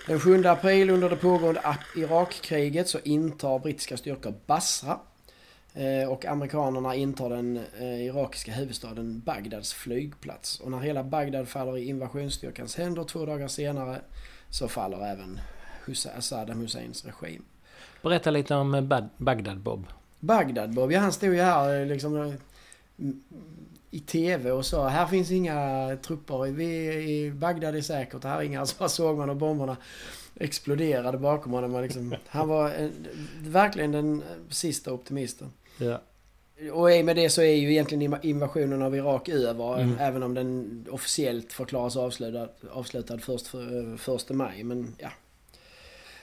Den 0.06 0.20
7 0.20 0.44
april 0.46 0.90
under 0.90 1.10
det 1.10 1.16
pågående 1.16 1.60
Irakkriget 1.96 2.88
så 2.88 2.98
intar 3.04 3.58
brittiska 3.58 3.96
styrkor 3.96 4.34
Basra. 4.46 4.98
Eh, 5.74 6.08
Och 6.10 6.24
amerikanerna 6.26 6.94
intar 6.94 7.30
den 7.30 7.56
eh, 7.78 8.00
irakiska 8.06 8.52
huvudstaden 8.52 9.20
Bagdads 9.26 9.72
flygplats. 9.72 10.60
Och 10.60 10.70
när 10.70 10.78
hela 10.78 11.04
Bagdad 11.04 11.48
faller 11.48 11.78
i 11.78 11.88
invasionsstyrkans 11.88 12.76
händer 12.76 13.04
två 13.04 13.26
dagar 13.26 13.48
senare 13.48 14.00
så 14.50 14.68
faller 14.68 15.06
även 15.12 15.40
Saddam 16.20 16.60
Husseins 16.60 17.04
regim. 17.04 17.42
Berätta 18.02 18.30
lite 18.30 18.54
om 18.54 18.72
Bad- 18.88 19.08
Bagdad-Bob. 19.16 19.86
Bagdad 20.20 20.74
Bob, 20.74 20.92
ja 20.92 21.00
han 21.00 21.12
stod 21.12 21.34
ju 21.34 21.40
här 21.40 21.80
eh, 21.80 21.86
liksom 21.86 22.34
i 23.90 24.00
TV 24.00 24.50
och 24.50 24.66
sa 24.66 24.88
här 24.88 25.06
finns 25.06 25.30
inga 25.30 25.96
trupper, 26.02 26.52
vi 26.52 26.64
i 26.94 27.30
Bagdad 27.30 27.76
är 27.76 27.80
säkert, 27.80 28.24
här 28.24 28.38
är 28.38 28.42
inga. 28.42 28.66
Så 28.66 28.88
såg 28.88 29.18
man 29.18 29.30
och 29.30 29.36
bomberna 29.36 29.76
exploderade 30.34 31.18
bakom 31.18 31.52
honom. 31.52 31.82
Liksom, 31.82 32.14
han 32.26 32.48
var 32.48 32.66
eh, 32.66 32.88
verkligen 33.40 33.92
den 33.92 34.22
sista 34.48 34.92
optimisten. 34.92 35.52
Ja. 35.78 36.00
Och 36.72 36.92
i 36.92 37.02
med 37.02 37.16
det 37.16 37.30
så 37.30 37.42
är 37.42 37.54
ju 37.54 37.70
egentligen 37.70 38.14
inv- 38.14 38.24
invasionen 38.26 38.82
av 38.82 38.96
Irak 38.96 39.28
över. 39.28 39.80
Mm. 39.80 39.96
Även 40.00 40.22
om 40.22 40.34
den 40.34 40.86
officiellt 40.90 41.52
förklaras 41.52 41.96
avslutad, 41.96 42.48
avslutad 42.70 43.18
först 43.18 43.46
för, 43.46 43.96
första 43.96 44.34
maj. 44.34 44.64
Men 44.64 44.94
ja. 44.98 45.10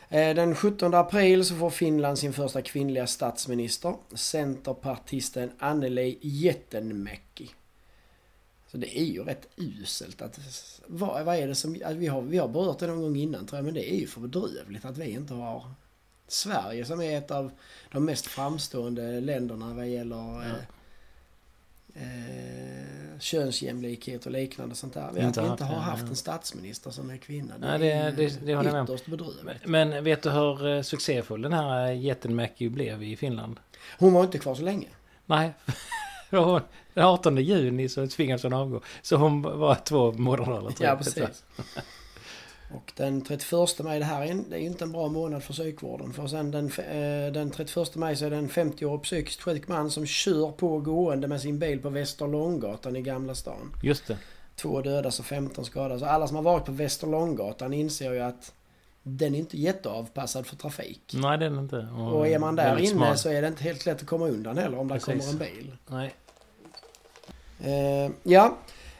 Eh, 0.10 0.36
Den 0.36 0.56
17 0.56 0.94
april 0.94 1.46
så 1.46 1.56
får 1.56 1.70
Finland 1.70 2.20
sin 2.20 2.34
första 2.34 2.62
kvinnliga 2.62 3.08
statsminister. 3.08 3.96
Centerpartisten 4.16 5.52
Anneli 5.60 6.18
Jättenmäki. 6.22 7.50
Så 8.72 8.78
det 8.78 9.00
är 9.00 9.06
ju 9.06 9.24
rätt 9.24 9.48
uselt 9.56 10.22
att... 10.22 10.40
Vad, 10.88 11.26
vad 11.26 11.36
är 11.36 11.48
det 11.48 11.56
som... 11.56 11.74
Vi, 11.74 12.08
har, 12.08 12.22
vi 12.22 12.38
har 12.38 12.48
berört 12.48 12.80
det 12.80 12.88
någon 12.88 13.02
gång 13.02 13.16
innan 13.16 13.46
tror 13.46 13.58
jag, 13.58 13.66
men 13.66 13.74
det 13.74 13.94
är 13.94 13.98
ju 14.00 14.08
för 14.08 14.22
bedrövligt 14.22 14.86
att 14.86 14.98
vi 14.98 15.10
inte 15.10 15.34
har... 15.34 15.72
Sverige 16.28 16.86
som 16.86 17.02
är 17.02 17.18
ett 17.18 17.32
av 17.32 17.52
de 17.92 18.06
mest 18.06 18.26
framstående 18.28 19.22
länderna 19.22 19.74
vad 19.74 19.88
gäller 19.88 20.46
eh, 20.46 20.54
eh, 21.98 23.20
könsjämlikhet 23.20 24.26
och 24.26 24.32
liknande 24.32 24.76
sånt 24.76 24.94
där. 24.94 25.10
Vi, 25.14 25.22
Inte 25.22 25.42
att 25.42 25.48
vi 25.48 25.52
inte 25.52 25.64
har 25.64 25.76
det, 25.76 25.82
haft 25.82 26.04
en 26.04 26.16
statsminister 26.16 26.92
som 26.92 27.10
är 27.10 27.18
kvinna. 27.18 27.54
Nej, 27.60 27.80
det- 27.80 27.92
är 27.92 28.12
det- 28.12 28.46
det 28.46 28.56
håller 28.56 28.84
ytterst 28.84 29.06
bedrövligt. 29.06 29.66
Men 29.66 30.04
vet 30.04 30.24
du 30.24 30.30
hur 30.30 30.68
eh, 30.76 30.82
succéfull 30.82 31.42
den 31.42 31.54
här 31.54 31.88
eh, 31.88 32.00
jätten 32.02 32.36
blev 32.60 33.04
i 33.04 33.16
Finland? 33.16 33.60
Hon 34.00 34.14
var 34.14 34.24
inte 34.24 34.40
kvar 34.40 34.56
så 34.56 34.62
länge. 34.64 34.88
Nej. 35.26 35.54
Den 36.94 37.04
18 37.06 37.38
juni 37.38 37.90
så 37.90 38.08
tvingades 38.08 38.44
hon 38.44 38.54
avgå. 38.54 38.82
Så 39.02 39.16
hon 39.16 39.42
var 39.42 39.76
två 39.76 40.12
månader 40.12 40.58
eller 40.58 40.72
tre. 40.72 40.88
Ja, 40.88 40.96
precis. 40.96 41.44
Och 42.72 42.94
den 42.96 43.22
31 43.22 43.80
maj, 43.80 44.00
det 44.00 44.06
här 44.06 44.26
är, 44.26 44.44
det 44.50 44.56
är 44.56 44.60
inte 44.60 44.84
en 44.84 44.92
bra 44.92 45.08
månad 45.08 45.44
för 45.44 45.54
psykvården. 45.54 46.14
För 46.14 46.28
sen 46.28 46.52
den, 46.52 46.66
eh, 46.66 47.34
den 47.34 47.52
31 47.52 47.96
maj 47.96 48.16
så 48.16 48.26
är 48.26 48.30
det 48.30 48.38
en 48.38 48.50
50-årig 48.50 49.04
psykiskt 49.04 49.42
sjuk 49.42 49.68
man 49.68 49.92
som 49.92 50.06
kör 50.06 50.52
på 50.52 50.80
gående 50.80 51.28
med 51.28 51.42
sin 51.42 51.60
bil 51.60 51.82
på 51.82 51.90
Västerlånggatan 51.90 52.96
i 52.96 53.02
Gamla 53.02 53.36
stan. 53.36 53.74
Just 53.84 54.08
det. 54.08 54.18
Två 54.56 54.82
dödas 54.82 55.20
och 55.20 55.26
15 55.26 55.66
skadas. 55.66 56.02
Och 56.02 56.12
alla 56.12 56.28
som 56.28 56.36
har 56.36 56.44
varit 56.44 56.66
på 56.66 56.72
Västerlånggatan 56.72 57.74
inser 57.74 58.14
ju 58.14 58.20
att 58.20 58.54
den 59.04 59.36
är 59.36 59.40
inte 59.40 59.58
jätteavpassad 59.58 60.46
för 60.46 60.56
trafik. 60.56 61.14
Nej, 61.14 61.38
det 61.38 61.46
är 61.46 61.50
den 61.50 61.60
inte. 61.60 61.78
Och 61.78 62.28
är 62.28 62.40
man 62.40 62.56
där 62.56 62.78
inne 62.78 62.88
smal. 62.88 63.18
så 63.18 63.30
är 63.30 63.42
det 63.42 63.48
inte 63.48 63.64
helt 63.64 63.86
lätt 63.86 64.02
att 64.02 64.08
komma 64.08 64.28
undan 64.28 64.58
heller 64.58 64.80
om 64.80 64.88
det 64.88 64.94
Precis. 64.94 65.08
kommer 65.08 65.46
en 65.46 65.54
bil. 65.54 65.76
Nej. 65.88 66.16
Eh, 67.60 68.12
ja, 68.24 68.58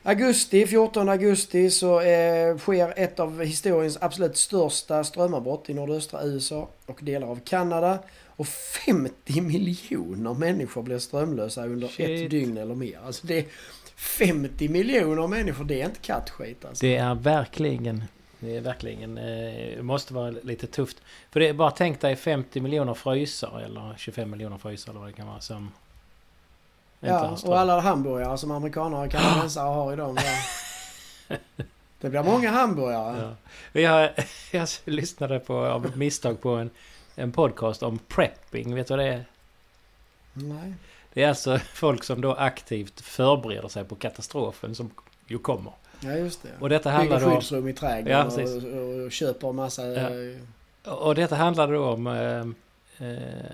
augusti, 0.08 0.68
14 0.68 1.10
augusti 1.10 1.70
så 1.70 2.02
eh, 2.02 2.58
sker 2.58 2.94
ett 2.98 3.20
av 3.20 3.44
historiens 3.44 3.98
absolut 4.02 4.38
största 4.38 5.04
strömavbrott 5.04 5.70
i 5.70 5.74
nordöstra 5.74 6.24
USA 6.24 6.70
och 6.86 7.00
delar 7.02 7.28
av 7.28 7.40
Kanada. 7.46 8.00
Och 8.26 8.48
50 8.48 9.42
miljoner 9.42 10.34
människor 10.34 10.82
blir 10.84 11.00
strömlösa 11.00 11.66
under 11.66 11.88
Shit. 11.88 12.10
ett 12.10 12.30
dygn 12.32 12.58
eller 12.58 12.76
mer. 12.76 13.00
Alltså 13.06 13.28
det 13.28 13.38
är 13.40 13.46
50 13.96 14.68
miljoner 14.70 15.28
människor, 15.28 15.64
det 15.66 15.82
är 15.82 15.86
inte 15.86 16.00
kattskit 16.00 16.66
alltså. 16.66 16.86
Det 16.86 16.96
är 16.96 17.16
verkligen... 17.16 18.04
Det 18.40 18.58
är 18.58 18.62
verkligen... 18.62 19.18
eh, 19.18 19.76
Det 19.78 19.84
måste 19.84 20.14
vara 20.14 20.30
lite 20.30 20.68
tufft. 20.68 20.98
För 21.32 21.40
det 21.40 21.48
är 21.48 21.54
bara 21.54 21.72
tänk 21.72 22.02
dig 22.02 22.16
50 22.16 22.62
miljoner 22.62 22.94
frysar 22.94 23.62
eller 23.66 23.94
25 23.98 24.32
miljoner 24.32 24.58
frysar 24.58 24.92
eller 24.92 25.00
vad 25.00 25.10
det 25.10 25.14
kan 25.14 25.28
vara 25.28 25.40
som... 25.40 25.72
Ja, 27.00 27.38
och 27.44 27.60
alla 27.60 27.80
hamburgare 27.80 28.38
som 28.38 28.52
amerikaner 28.52 29.06
och 29.06 29.12
kanadensare 29.12 29.68
har 29.68 29.94
i 29.94 29.96
dem. 29.96 30.16
där. 30.16 31.38
Det 32.00 32.10
blir 32.10 32.24
många 32.24 32.52
hamburgare. 32.52 33.36
Ja. 33.74 33.82
Jag, 33.82 34.12
jag 34.52 34.68
lyssnade 34.86 35.40
på, 35.40 35.66
av 35.66 35.98
misstag 35.98 36.42
på 36.42 36.50
en, 36.50 36.70
en 37.16 37.32
podcast 37.32 37.84
om 37.84 38.00
prepping. 38.08 38.76
Vet 38.76 38.88
du 38.88 38.92
vad 38.92 39.06
det 39.06 39.14
är? 39.14 39.26
Nej. 40.34 40.74
Det 41.14 41.24
är 41.24 41.30
alltså 41.30 41.58
folk 41.74 42.04
som 42.04 42.22
då 42.22 42.34
aktivt 42.34 43.02
förbereder 43.02 43.68
sig 43.68 43.84
på 43.84 43.96
katastrofen 43.96 44.76
som 44.76 44.90
ju 45.28 45.38
kommer. 45.40 45.72
Ja, 46.00 46.12
just 46.12 46.44
det. 46.44 46.50
Och 46.60 46.70
detta 46.70 46.90
Bygger 46.90 46.98
handlar 46.98 47.30
då... 47.30 47.36
skyddsrum 47.36 47.68
i 47.68 47.72
Ja, 47.72 47.78
trädgården 47.78 48.30
precis. 48.30 48.64
och, 48.64 48.72
och, 48.72 49.06
och 49.06 49.12
köper 49.12 49.52
massa... 49.52 49.88
Ja. 49.88 50.94
Och 50.94 51.16
detta 51.16 51.36
handlar 51.36 51.72
då 51.72 51.86
om 51.86 52.08
eh, 52.08 53.08
eh, 53.08 53.52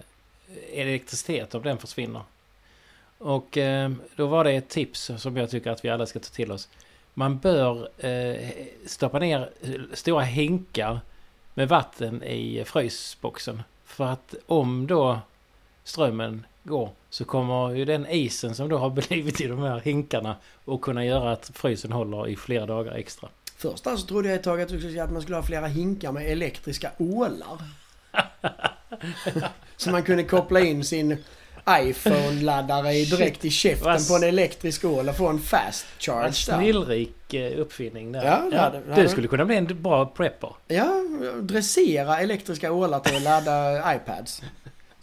elektricitet, 0.74 1.56
om 1.56 1.64
den 1.64 1.78
försvinner. 1.78 2.22
Och 3.24 3.58
eh, 3.58 3.92
då 4.16 4.28
var 4.28 4.44
det 4.44 4.52
ett 4.52 4.70
tips 4.70 5.12
som 5.18 5.38
jag 5.38 5.50
tycker 5.50 5.72
att 5.72 5.86
vi 5.86 5.90
alla 5.90 6.06
ska 6.06 6.20
ta 6.20 6.30
till 6.30 6.52
oss. 6.52 6.70
Man 7.14 7.38
bör 7.38 7.90
eh, 7.98 8.50
stoppa 8.86 9.20
ner 9.20 9.50
stora 9.94 10.22
hinkar 10.22 11.00
med 11.54 11.68
vatten 11.68 12.24
i 12.24 12.64
frysboxen. 12.66 13.64
För 13.86 14.06
att 14.06 14.36
om 14.46 14.88
då 14.88 15.20
strömmen 15.84 16.46
går 16.64 16.90
så 17.10 17.26
kommer 17.26 17.76
ju 17.76 17.86
den 17.86 18.08
isen 18.10 18.56
som 18.56 18.70
då 18.70 18.78
har 18.78 18.90
blivit 19.08 19.42
i 19.42 19.48
de 19.48 19.60
här 19.60 19.80
hinkarna 19.80 20.36
att 20.66 20.82
kunna 20.82 21.06
göra 21.06 21.32
att 21.32 21.52
frysen 21.54 21.92
håller 21.92 22.28
i 22.28 22.36
flera 22.36 22.66
dagar 22.66 22.94
extra. 22.94 23.30
Först 23.58 23.88
alltså 23.88 24.08
trodde 24.08 24.28
jag 24.28 24.36
ett 24.36 24.44
tag 24.44 24.62
att 24.62 25.12
man 25.12 25.22
skulle 25.22 25.38
ha 25.38 25.44
flera 25.44 25.68
hinkar 25.68 26.12
med 26.12 26.32
elektriska 26.32 26.92
ålar. 26.98 27.58
Så 29.78 29.92
man 29.92 30.04
kunde 30.04 30.24
koppla 30.24 30.60
in 30.60 30.84
sin 30.84 31.18
iPhone-laddare 31.70 32.92
direkt 33.10 33.46
i 33.46 33.50
käften 33.50 33.98
på 34.10 34.16
en 34.16 34.24
elektrisk 34.24 34.86
ål 34.86 35.10
och 35.10 35.16
få 35.18 35.28
en 35.28 35.40
fast 35.40 35.86
charge 36.00 36.28
En 36.28 36.34
snillrik 36.34 37.34
eh, 37.34 37.60
uppfinning 37.60 38.12
där. 38.12 38.26
Ja, 38.26 38.48
det 38.52 38.58
hade- 38.58 38.80
det 38.80 38.90
hade- 38.90 39.02
Du 39.02 39.10
skulle 39.10 39.28
kunna 39.28 39.46
bli 39.46 39.56
en 39.56 39.82
bra 39.82 40.06
prepper. 40.06 40.50
Ja, 40.68 41.04
dressera 41.42 42.20
elektriska 42.20 42.72
ålar 42.72 43.00
till 43.00 43.16
att 43.16 43.22
ladda 43.22 43.96
iPads. 43.96 44.42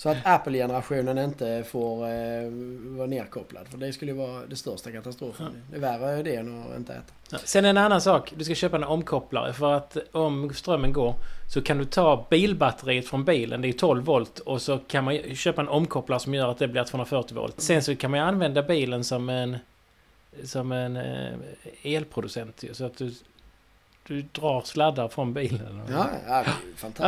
Så 0.01 0.09
att 0.09 0.17
Apple-generationen 0.25 1.19
inte 1.19 1.65
får 1.65 2.05
eh, 2.05 2.51
vara 2.97 3.07
nerkopplad. 3.07 3.69
För 3.69 3.79
det 3.79 3.93
skulle 3.93 4.13
ju 4.13 4.19
vara 4.19 4.47
det 4.47 4.57
största 4.57 4.93
katastrofen. 4.93 5.63
Det 5.71 5.77
är 5.77 5.81
värre 5.81 6.23
det 6.23 6.37
än 6.37 6.63
att 6.63 6.77
inte 6.77 6.93
äta. 6.93 7.13
Ja. 7.31 7.39
Sen 7.45 7.65
en 7.65 7.77
annan 7.77 8.01
sak. 8.01 8.33
Du 8.37 8.45
ska 8.45 8.55
köpa 8.55 8.77
en 8.77 8.85
omkopplare. 8.85 9.53
För 9.53 9.73
att 9.73 9.97
om 10.13 10.55
strömmen 10.55 10.93
går 10.93 11.15
så 11.49 11.63
kan 11.63 11.79
du 11.79 11.85
ta 11.85 12.27
bilbatteriet 12.31 13.09
från 13.09 13.25
bilen. 13.25 13.63
Det 13.63 13.69
är 13.69 13.73
12 13.73 14.05
volt. 14.05 14.39
Och 14.39 14.63
så 14.63 14.79
kan 14.79 15.05
man 15.05 15.35
köpa 15.35 15.61
en 15.61 15.69
omkopplare 15.69 16.21
som 16.21 16.35
gör 16.35 16.51
att 16.51 16.59
det 16.59 16.69
blir 16.69 16.85
240 16.85 17.37
volt. 17.37 17.61
Sen 17.61 17.83
så 17.83 17.97
kan 17.97 18.11
man 18.11 18.21
använda 18.21 18.63
bilen 18.63 19.05
som 19.05 19.29
en... 19.29 19.57
Som 20.45 20.73
en 20.73 20.97
eh, 20.97 21.33
elproducent. 21.83 22.65
Så 22.73 22.85
att 22.85 22.99
du... 22.99 23.15
Du 24.07 24.23
drar 24.23 24.61
sladdar 24.61 25.09
från 25.09 25.33
bilen. 25.33 25.81
Ja, 25.91 26.09
ja 26.27 26.35
det 26.35 26.35
är 26.35 26.45
ju 26.69 26.75
fantastiskt. 26.77 27.01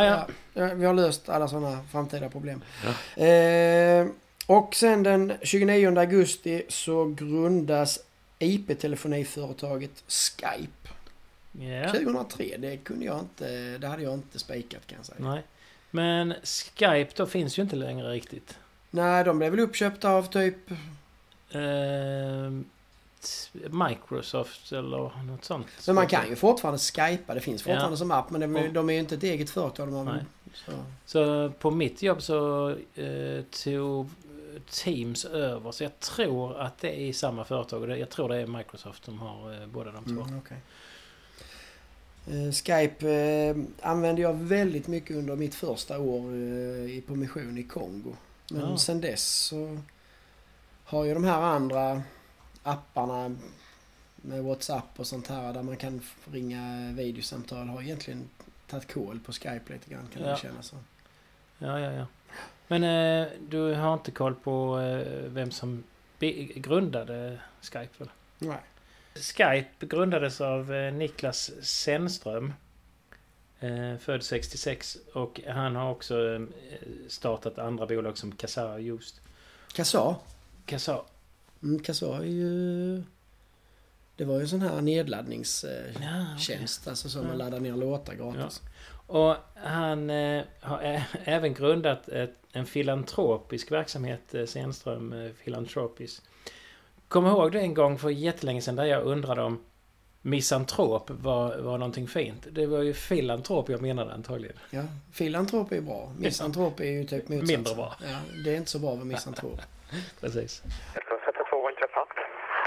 Ja, 0.55 0.69
Ja, 0.69 0.75
vi 0.75 0.85
har 0.85 0.95
löst 0.95 1.29
alla 1.29 1.49
sådana 1.49 1.83
framtida 1.93 2.29
problem. 2.29 2.63
Eh, 3.17 4.07
och 4.47 4.75
sen 4.75 5.03
den 5.03 5.33
29 5.43 5.99
augusti 5.99 6.63
så 6.69 7.05
grundas 7.05 7.99
IP-telefoniföretaget 8.39 10.05
Skype. 10.09 10.89
Ja. 11.53 11.89
2003, 11.93 12.57
det 12.59 12.77
kunde 12.77 13.05
jag 13.05 13.19
inte, 13.21 13.79
det 13.79 13.87
hade 13.87 14.03
jag 14.03 14.15
inte 14.15 14.39
spikat 14.39 14.87
kan 14.87 14.97
jag 14.99 15.07
säga. 15.07 15.19
Nej. 15.21 15.43
Men 15.91 16.35
Skype 16.43 17.11
då 17.17 17.27
finns 17.27 17.59
ju 17.59 17.63
inte 17.63 17.77
längre 17.77 18.11
riktigt. 18.11 18.59
Nej, 18.91 19.25
de 19.25 19.39
blev 19.39 19.51
väl 19.51 19.61
uppköpta 19.61 20.11
av 20.11 20.23
typ... 20.23 20.69
T- 20.69 20.75
Microsoft 23.71 24.73
eller 24.73 25.23
något 25.27 25.45
sånt. 25.45 25.67
Men 25.87 25.95
man 25.95 26.07
kan 26.07 26.29
ju 26.29 26.37
fortfarande 26.37 26.79
skypa, 26.79 27.35
det 27.35 27.41
finns 27.41 27.63
fortfarande 27.63 27.93
Ja. 27.93 27.97
som 27.97 28.11
app 28.11 28.31
men 28.31 28.41
de, 28.41 28.57
Och- 28.57 28.73
de 28.73 28.89
är 28.91 28.93
ju 28.95 28.99
inte 29.01 29.15
ett 29.15 29.23
eget 29.23 29.51
företag. 29.51 29.89
De 29.89 29.95
har, 30.07 30.25
så. 30.55 30.73
Så 31.07 31.51
på 31.59 31.71
mitt 31.71 32.03
jobb 32.03 32.23
så 32.23 32.69
eh, 32.95 33.43
tog 33.65 34.09
Teams 34.71 35.25
över. 35.25 35.73
Så 35.73 35.83
jag 35.85 36.01
tror 36.01 36.61
att 36.61 36.79
det 36.79 37.01
är 37.01 37.13
samma 37.13 37.45
företag. 37.45 37.99
Jag 37.99 38.11
tror 38.11 38.29
det 38.29 38.37
är 38.37 38.47
Microsoft 38.47 39.05
som 39.05 39.19
har 39.19 39.53
eh, 39.63 39.67
båda 39.67 39.91
de 39.93 40.05
två. 40.05 40.23
Mm, 40.23 40.39
okej. 40.39 40.57
Eh, 42.27 42.53
Skype 42.53 43.09
eh, 43.11 43.57
använde 43.91 44.23
jag 44.23 44.35
väldigt 44.35 44.87
mycket 44.87 45.17
under 45.17 45.37
mitt 45.37 45.55
första 45.55 45.99
år 45.99 46.19
eh, 46.21 47.01
på 47.07 47.15
mission 47.15 47.59
i 47.59 47.63
Kongo. 47.63 48.15
Men 48.51 48.61
Ja. 48.71 48.77
sen 48.79 49.01
dess 49.01 49.29
så 49.35 49.79
har 50.85 51.05
ju 51.05 51.15
de 51.15 51.25
här 51.25 51.41
andra 51.43 52.03
apparna 52.63 53.37
med 54.17 54.43
WhatsApp 54.45 54.85
och 55.01 55.07
sånt 55.07 55.27
här 55.29 55.53
där 55.53 55.63
man 55.63 55.77
kan 55.77 56.01
ringa 56.33 56.93
videosamtal 56.93 57.69
har 57.69 57.83
egentligen 57.83 58.29
tagit 58.67 58.93
koll 58.95 59.21
på 59.21 59.33
Skype 59.33 59.73
lite 59.73 59.91
grann 59.91 60.09
kan 60.13 60.23
Ja. 60.23 60.29
det 60.31 60.37
kännas 60.37 60.67
som. 60.67 60.79
Ja, 61.59 61.81
ja, 61.81 61.93
ja. 61.93 62.07
Men 62.69 62.85
eh, 62.85 63.29
du 63.49 63.75
har 63.75 63.95
inte 63.95 64.11
koll 64.11 64.35
på 64.35 64.81
eh, 64.81 65.07
vem 65.31 65.51
som 65.51 65.85
grundade 66.55 67.39
Skype? 67.61 67.89
Eller? 67.99 68.13
Nej. 68.39 68.61
Skype 69.15 69.87
grundades 69.87 70.41
av 70.41 70.75
eh, 70.75 70.93
Niklas 70.93 71.51
Sennström. 71.63 72.53
Eh, 73.61 73.97
född 73.99 74.23
66 74.23 74.97
och 75.15 75.41
han 75.49 75.77
har 75.77 75.91
också 75.91 76.35
eh, 76.35 76.41
startat 77.09 77.59
andra 77.59 77.87
bolag 77.87 78.19
som 78.19 78.33
Kazaa 78.33 78.79
just. 78.79 79.21
Kazaa. 79.75 80.17
Kazaa. 80.67 81.03
Mm, 81.63 81.83
Kazaa 81.83 82.19
är 82.19 82.25
ju... 82.25 83.03
Det 84.17 84.25
var 84.25 84.35
ju 84.35 84.41
en 84.41 84.49
sån 84.49 84.63
här 84.63 84.81
nedladdningstjänst. 84.81 86.83
Ja, 86.85 86.91
Alltså 86.91 87.09
så 87.09 87.19
Ja. 87.19 87.23
man 87.23 87.39
laddar 87.39 87.61
ner 87.61 87.77
låtar 87.77 88.15
gratis. 88.15 88.63
Och 89.07 89.37
han 89.55 90.11
eh, 90.11 90.43
har 90.61 90.83
ä- 90.83 91.07
även 91.25 91.55
grundat 91.55 92.09
ett, 92.09 92.35
en 92.53 92.67
filantropisk 92.67 93.73
verksamhet, 93.73 94.35
eh, 94.35 94.45
Senström 94.47 95.13
eh, 95.13 95.31
Philanthropies. 95.45 96.23
Kom 97.09 97.27
ihåg 97.27 97.53
det 97.53 97.61
en 97.61 97.75
gång 97.75 97.99
för 97.99 98.11
jättelänge 98.11 98.63
sedan 98.63 98.77
där 98.77 98.85
jag 98.85 99.03
undrade 99.05 99.43
om 99.43 99.61
misantrop 100.23 101.11
var, 101.11 101.59
var 101.59 101.79
någonting 101.79 102.09
fint. 102.09 102.47
Det 102.53 102.67
var 102.67 102.83
ju 102.83 102.93
filantrop 102.95 103.69
jag 103.69 103.83
menade 103.83 104.13
antagligen. 104.13 104.57
Ja, 104.71 104.83
filantrop 105.13 105.73
är 105.73 105.81
bra. 105.81 106.13
Misantrop 106.19 106.81
är 106.81 106.85
ju 106.85 107.05
typ 107.05 107.29
motsatsen. 107.29 107.47
Mindre 107.57 107.75
bra. 107.75 107.95
Ja, 108.11 108.19
det 108.45 108.51
är 108.53 108.57
inte 108.57 108.71
så 108.71 108.79
bra 108.79 108.95
med 108.97 109.07
misantrop. 109.07 109.61
Precis. 110.21 110.63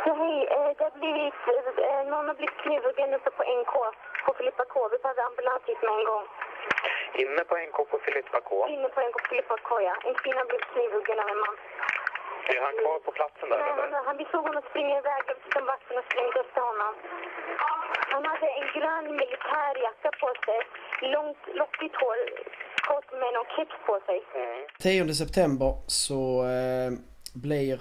Ja, 0.06 0.14
hej. 0.22 0.38
Eh, 0.56 0.70
Det 0.78 0.84
har 0.88 0.96
blivit, 1.00 1.40
eh, 1.90 2.02
någon 2.12 2.28
har 2.28 2.36
blivit 2.40 2.58
knivhuggen 2.64 3.14
uppe 3.18 3.32
på 3.38 3.44
NK 3.62 3.74
på 4.26 4.34
Filippa 4.38 4.66
K. 4.74 4.76
Vi 4.94 4.98
behöver 5.04 5.24
ambulans 5.30 5.64
hit 5.70 5.82
med 5.86 5.94
en 6.00 6.06
gång. 6.12 6.26
Inne 7.24 7.44
på 7.50 7.56
NK 7.68 7.78
på 7.92 7.98
Filippa 8.06 8.40
K. 8.50 8.52
Inne 8.76 8.90
på 8.94 9.00
NK 9.08 9.14
på 9.14 9.28
Filippa 9.30 9.58
K, 9.68 9.70
ja. 9.82 9.96
En 10.08 10.16
kvinna 10.22 10.40
har 10.42 10.46
blivit 10.52 10.70
knivhuggen 10.74 11.20
av 11.24 11.28
en 11.34 11.40
man. 11.46 11.56
Är 12.54 12.62
han 12.68 12.74
kvar 12.82 13.00
på 13.08 13.12
platsen 13.18 13.50
där 13.50 13.58
Nej, 13.60 13.72
eller? 13.84 14.04
han, 14.08 14.18
vi 14.22 14.26
såg 14.32 14.44
honom 14.50 14.64
springa 14.70 14.98
iväg 15.02 15.24
från 15.52 15.66
vakten 15.66 15.98
och 15.98 16.06
sprängde 16.10 16.40
efter 16.46 16.62
honom. 16.70 16.94
Han 18.14 18.26
hade 18.26 18.48
en 18.60 18.68
grön 18.76 19.06
militärjacka 19.22 20.10
på 20.22 20.30
sig, 20.46 20.60
långt, 21.16 21.38
lockigt 21.60 21.96
hår, 22.02 22.18
kort 22.90 23.12
med 23.22 23.30
någon 23.36 23.46
keps 23.56 23.78
på 23.88 24.00
sig. 24.08 24.20
Mm. 24.36 25.08
10 25.08 25.14
september 25.24 25.72
så 26.04 26.20
eh, 26.56 26.90
blir 27.46 27.78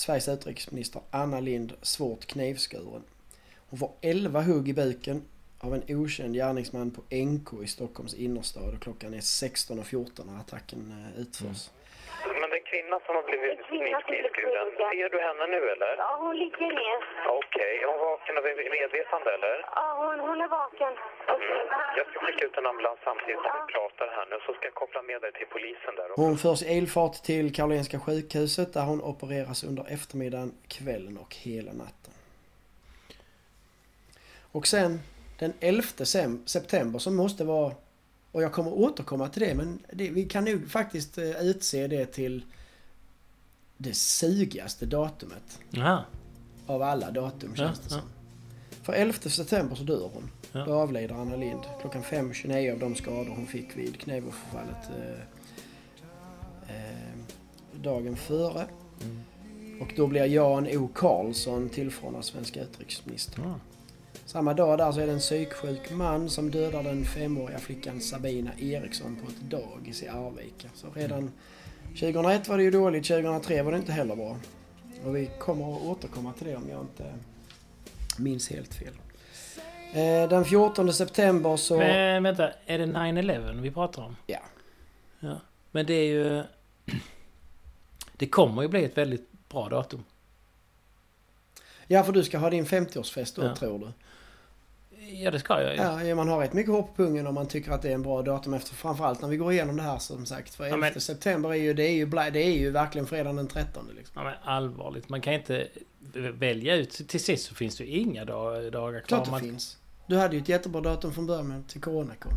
Sveriges 0.00 0.28
utrikesminister 0.28 1.02
Anna 1.10 1.40
Lind 1.40 1.72
svårt 1.82 2.26
knivskuren. 2.26 3.02
Hon 3.56 3.78
får 3.78 3.92
11 4.00 4.42
hugg 4.42 4.68
i 4.68 4.72
buken 4.72 5.22
av 5.58 5.74
en 5.74 5.96
okänd 5.96 6.34
gärningsman 6.34 6.90
på 6.90 7.16
NK 7.16 7.48
i 7.64 7.66
Stockholms 7.66 8.14
innerstad 8.14 8.74
och 8.74 8.80
klockan 8.80 9.14
är 9.14 9.20
16.14 9.20 10.26
när 10.26 10.40
attacken 10.40 10.92
eh, 10.92 11.20
utförs. 11.20 11.42
Mm 11.44 11.79
kvinna 12.70 12.96
som 13.06 13.12
har 13.18 13.24
blivit 13.30 13.58
knivskuren. 14.06 14.68
Ser 14.92 15.08
du 15.14 15.18
henne 15.28 15.44
nu 15.54 15.60
eller? 15.74 15.92
Ja, 16.04 16.10
hon 16.24 16.34
ligger 16.42 16.68
ner. 16.80 16.98
Okej, 17.40 17.72
är 17.82 17.86
hon 17.92 18.00
vaken 18.10 18.34
och 18.38 18.44
medvetande 18.78 19.28
eller? 19.36 19.56
Ja, 19.78 19.86
hon, 20.02 20.16
hon 20.28 20.38
är 20.46 20.50
vaken. 20.60 20.92
Jag 21.98 22.04
ska 22.08 22.16
skicka 22.24 22.42
ut 22.48 22.56
en 22.60 22.66
ambulans 22.72 22.98
samtidigt 23.08 23.42
som 23.44 23.52
vi 23.60 23.64
pratar 23.76 24.06
här 24.16 24.26
nu 24.30 24.36
så 24.46 24.50
ska 24.56 24.64
jag 24.70 24.76
koppla 24.82 25.00
med 25.10 25.18
dig 25.24 25.32
till 25.38 25.48
polisen 25.54 25.92
där 25.98 26.06
också. 26.10 26.22
Hon 26.24 26.34
förs 26.44 26.60
i 26.62 26.66
ilfart 26.78 27.16
till 27.30 27.46
Karolinska 27.56 27.98
sjukhuset 28.06 28.68
där 28.76 28.84
hon 28.90 29.00
opereras 29.12 29.58
under 29.68 29.84
eftermiddagen, 29.96 30.50
kvällen 30.76 31.14
och 31.24 31.32
hela 31.46 31.72
natten. 31.84 32.12
Och 34.52 34.66
sen 34.66 35.00
den 35.38 35.52
11 35.60 35.82
sem- 36.04 36.46
september 36.46 36.98
som 36.98 37.16
måste 37.16 37.44
vara, 37.44 37.72
och 38.32 38.42
jag 38.42 38.52
kommer 38.52 38.72
återkomma 38.72 39.28
till 39.28 39.42
det, 39.42 39.54
men 39.54 39.78
det, 39.92 40.08
vi 40.10 40.24
kan 40.24 40.44
nog 40.44 40.70
faktiskt 40.70 41.18
eh, 41.18 41.42
utse 41.50 41.86
det 41.86 42.06
till 42.06 42.42
det 43.82 43.94
sugigaste 43.94 44.86
datumet 44.86 45.58
Ja. 45.70 46.04
av 46.66 46.82
alla 46.82 47.10
datum 47.10 47.50
Ja, 47.50 47.56
känns 47.56 47.78
det 47.78 47.84
ja. 47.94 48.00
som. 48.00 48.08
För 48.82 48.92
11 48.92 49.18
september 49.30 49.76
så 49.76 49.82
dör 49.82 50.10
hon. 50.14 50.30
Ja. 50.52 50.64
Då 50.64 50.74
avlider 50.74 51.14
Anna 51.14 51.36
Lind 51.36 51.60
klockan 51.80 52.02
5.29 52.02 52.72
av 52.72 52.78
de 52.78 52.94
skador 52.94 53.34
hon 53.36 53.46
fick 53.46 53.76
vid 53.76 54.00
knävåförfallet 54.00 54.90
eh, 54.98 56.76
eh, 56.76 57.18
dagen 57.82 58.16
före. 58.16 58.66
Mm. 59.02 59.22
Och 59.80 59.92
då 59.96 60.06
blir 60.06 60.24
Jan 60.24 60.66
O 60.66 60.88
Karlsson 60.94 61.68
tillförordnad 61.68 62.24
svenska 62.24 62.62
utrikesminister. 62.62 63.42
Ja. 63.44 63.54
Samma 64.26 64.54
dag 64.54 64.78
där 64.78 64.92
så 64.92 65.00
är 65.00 65.06
det 65.06 65.12
en 65.12 65.18
psyksjuk 65.18 65.90
man 65.90 66.30
som 66.30 66.50
dödar 66.50 66.82
den 66.82 67.04
femåriga 67.04 67.58
flickan 67.58 68.00
Sabina 68.00 68.50
Eriksson 68.58 69.16
på 69.16 69.28
ett 69.30 69.40
dagis 69.50 70.02
i 70.02 70.08
Arvika. 70.08 70.68
Så 70.74 70.86
redan 70.94 71.30
2001 71.94 72.48
var 72.48 72.56
det 72.56 72.62
ju 72.62 72.70
dåligt, 72.70 73.06
2003 73.06 73.62
var 73.62 73.72
det 73.72 73.78
inte 73.78 73.92
heller 73.92 74.16
bra. 74.16 74.36
Och 75.04 75.16
vi 75.16 75.30
kommer 75.38 75.76
att 75.76 75.82
återkomma 75.82 76.32
till 76.32 76.46
det 76.46 76.56
om 76.56 76.68
jag 76.70 76.80
inte 76.80 77.14
minns 78.18 78.50
helt 78.50 78.74
fel. 78.74 78.94
Eh, 79.92 80.28
Den 80.28 80.44
14 80.44 80.92
september 80.92 81.56
så... 81.56 81.76
Men 81.78 82.22
vänta, 82.22 82.50
är 82.66 82.78
det 82.78 82.86
9-11 82.86 83.60
vi 83.60 83.70
pratar 83.70 84.02
om? 84.02 84.16
Ja. 84.26 84.38
Ja. 85.20 85.40
Men 85.70 85.86
det 85.86 85.94
är 85.94 86.04
ju... 86.06 86.42
Det 88.16 88.26
kommer 88.26 88.62
ju 88.62 88.68
bli 88.68 88.84
ett 88.84 88.96
väldigt 88.98 89.28
bra 89.48 89.68
datum. 89.68 90.04
Ja, 91.86 92.02
för 92.04 92.12
du 92.12 92.24
ska 92.24 92.38
ha 92.38 92.50
din 92.50 92.64
50-årsfest 92.66 93.36
då, 93.36 93.42
Ja. 93.44 93.54
tror 93.56 93.78
du? 93.78 93.92
Ja, 95.12 95.30
det 95.30 95.38
ska 95.38 95.62
jag 95.62 96.00
ju. 96.02 96.08
Ja, 96.08 96.14
man 96.14 96.28
har 96.28 96.38
rätt 96.40 96.52
mycket 96.52 96.72
hopp 96.72 96.96
på 96.96 97.02
pungen 97.02 97.26
om 97.26 97.34
man 97.34 97.46
tycker 97.48 97.72
att 97.72 97.82
det 97.82 97.88
är 97.90 97.94
en 97.94 98.02
bra 98.02 98.22
datum 98.22 98.54
efter 98.54 98.74
framförallt 98.74 99.20
när 99.22 99.28
vi 99.28 99.36
går 99.36 99.52
igenom 99.52 99.76
det 99.76 99.82
här 99.82 99.98
som 99.98 100.26
sagt. 100.26 100.54
För 100.54 100.64
11 100.64 100.76
Ja, 100.86 100.90
men- 100.94 101.00
september 101.00 101.50
är 101.50 101.54
ju, 101.54 101.74
det 101.74 101.82
är 101.82 101.92
ju, 101.92 102.06
det 102.06 102.42
är 102.42 102.58
ju 102.58 102.70
verkligen 102.70 103.06
fredagen 103.06 103.36
den 103.36 103.48
13 103.48 103.88
liksom. 103.96 104.12
Ja, 104.16 104.24
men 104.24 104.34
allvarligt. 104.54 105.08
Man 105.08 105.20
kan 105.20 105.32
inte 105.34 105.68
välja 106.38 106.74
ut. 106.76 107.08
Till 107.08 107.20
sist 107.20 107.46
så 107.48 107.54
finns 107.54 107.76
det 107.76 107.84
ju 107.84 107.98
inga 107.98 108.24
dag- 108.24 108.72
dagar 108.72 109.00
kvar. 109.00 109.06
Klart 109.08 109.24
det 109.24 109.30
Man- 109.30 109.40
finns. 109.40 109.76
Du 110.06 110.16
hade 110.16 110.36
ju 110.36 110.42
ett 110.42 110.48
jättebra 110.48 110.80
datum 110.80 111.12
från 111.12 111.26
början 111.26 111.64
till 111.68 111.80
Corona 111.80 112.14
kom. 112.14 112.32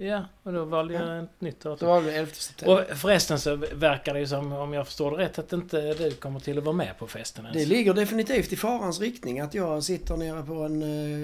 Ja, 0.00 0.24
och 0.42 0.52
då 0.52 0.64
valde 0.64 0.94
jag 0.94 1.02
Ja. 1.18 1.22
ett 1.22 1.40
nytt 1.40 1.60
Då 1.60 1.68
datum. 1.70 1.88
var 1.88 2.02
det 2.02 2.12
11 2.12 2.32
september. 2.34 2.86
Och 2.92 2.98
förresten 2.98 3.38
så 3.40 3.56
verkar 3.74 4.14
det 4.14 4.20
ju 4.20 4.26
som, 4.26 4.52
om 4.52 4.72
jag 4.72 4.86
förstår 4.86 5.10
det 5.10 5.24
rätt, 5.24 5.38
att 5.38 5.52
inte 5.52 5.94
du 5.94 6.10
kommer 6.10 6.40
till 6.40 6.58
att 6.58 6.64
vara 6.64 6.76
med 6.76 6.98
på 6.98 7.06
festen 7.06 7.44
ens. 7.46 7.58
Det 7.58 7.66
ligger 7.66 7.94
definitivt 7.94 8.52
i 8.52 8.56
farans 8.56 9.00
riktning 9.00 9.40
att 9.40 9.54
jag 9.54 9.82
sitter 9.84 10.16
nere 10.16 10.42
på 10.42 10.54
en 10.54 10.82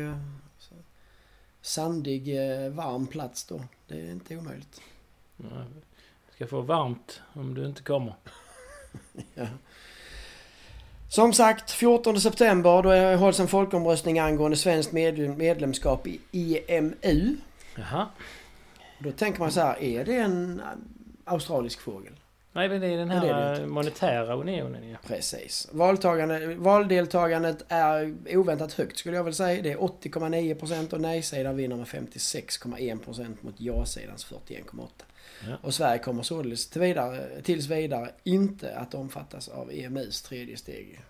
eh, 0.09 0.17
sandig, 1.65 2.37
eh, 2.37 2.71
varm 2.71 3.07
plats 3.07 3.45
då. 3.45 3.61
Det 3.89 4.01
är 4.01 4.11
inte 4.11 4.37
omöjligt. 4.37 4.81
Du 5.37 6.35
ska 6.35 6.47
få 6.47 6.61
varmt 6.61 7.21
om 7.33 7.55
du 7.55 7.67
inte 7.67 7.83
kommer. 7.83 8.15
Ja. 9.35 9.47
Som 11.11 11.33
sagt, 11.33 11.71
14 11.71 12.21
september 12.21 12.83
då 12.83 13.17
hålls 13.17 13.41
en 13.41 13.49
folkomröstning 13.49 14.19
angående 14.19 14.57
svenskt 14.57 14.93
med- 14.93 15.37
medlemskap 15.39 16.07
i 16.33 16.61
EMU. 16.69 17.37
Jaha. 17.77 18.07
Då 18.99 19.13
tänker 19.13 19.41
man 19.41 19.53
så 19.53 19.61
här, 19.61 19.83
är 19.83 20.05
det 20.05 20.17
en 20.19 20.61
eh, 20.61 20.67
australisk 21.25 21.81
fågel? 21.81 22.13
Nej, 22.55 22.69
men 22.69 22.81
det 22.81 22.87
är 22.87 22.97
den 22.97 23.09
det 23.09 23.15
här 23.15 23.61
det 23.61 23.67
monetära 23.67 24.35
unionen 24.35 24.91
ja. 24.91 24.97
Precis. 25.07 25.69
Valtagande, 25.73 26.55
valdeltagandet 26.55 27.65
är 27.69 28.15
oväntat 28.37 28.73
högt 28.73 28.99
skulle 28.99 29.17
jag 29.17 29.25
väl 29.25 29.35
säga. 29.35 29.63
Det 29.63 29.73
är 29.73 29.77
80,9% 29.77 30.95
och 30.95 31.01
nej-sidan 31.01 31.57
vinner 31.57 31.77
med 31.77 31.87
56,1% 31.87 33.37
mot 33.41 33.55
ja-sidans 33.59 34.27
41,8%. 34.27 34.89
Ja. 35.49 35.57
Och 35.63 35.75
Sverige 35.75 35.99
kommer 35.99 36.23
således 36.23 36.71
till 36.71 36.81
vidare, 36.81 37.43
tills 37.43 37.67
vidare 37.67 38.11
inte 38.25 38.77
att 38.77 38.95
omfattas 38.95 39.49
av 39.49 39.71
EMUs 39.73 40.23
tredje 40.23 40.57
steg. 40.57 41.01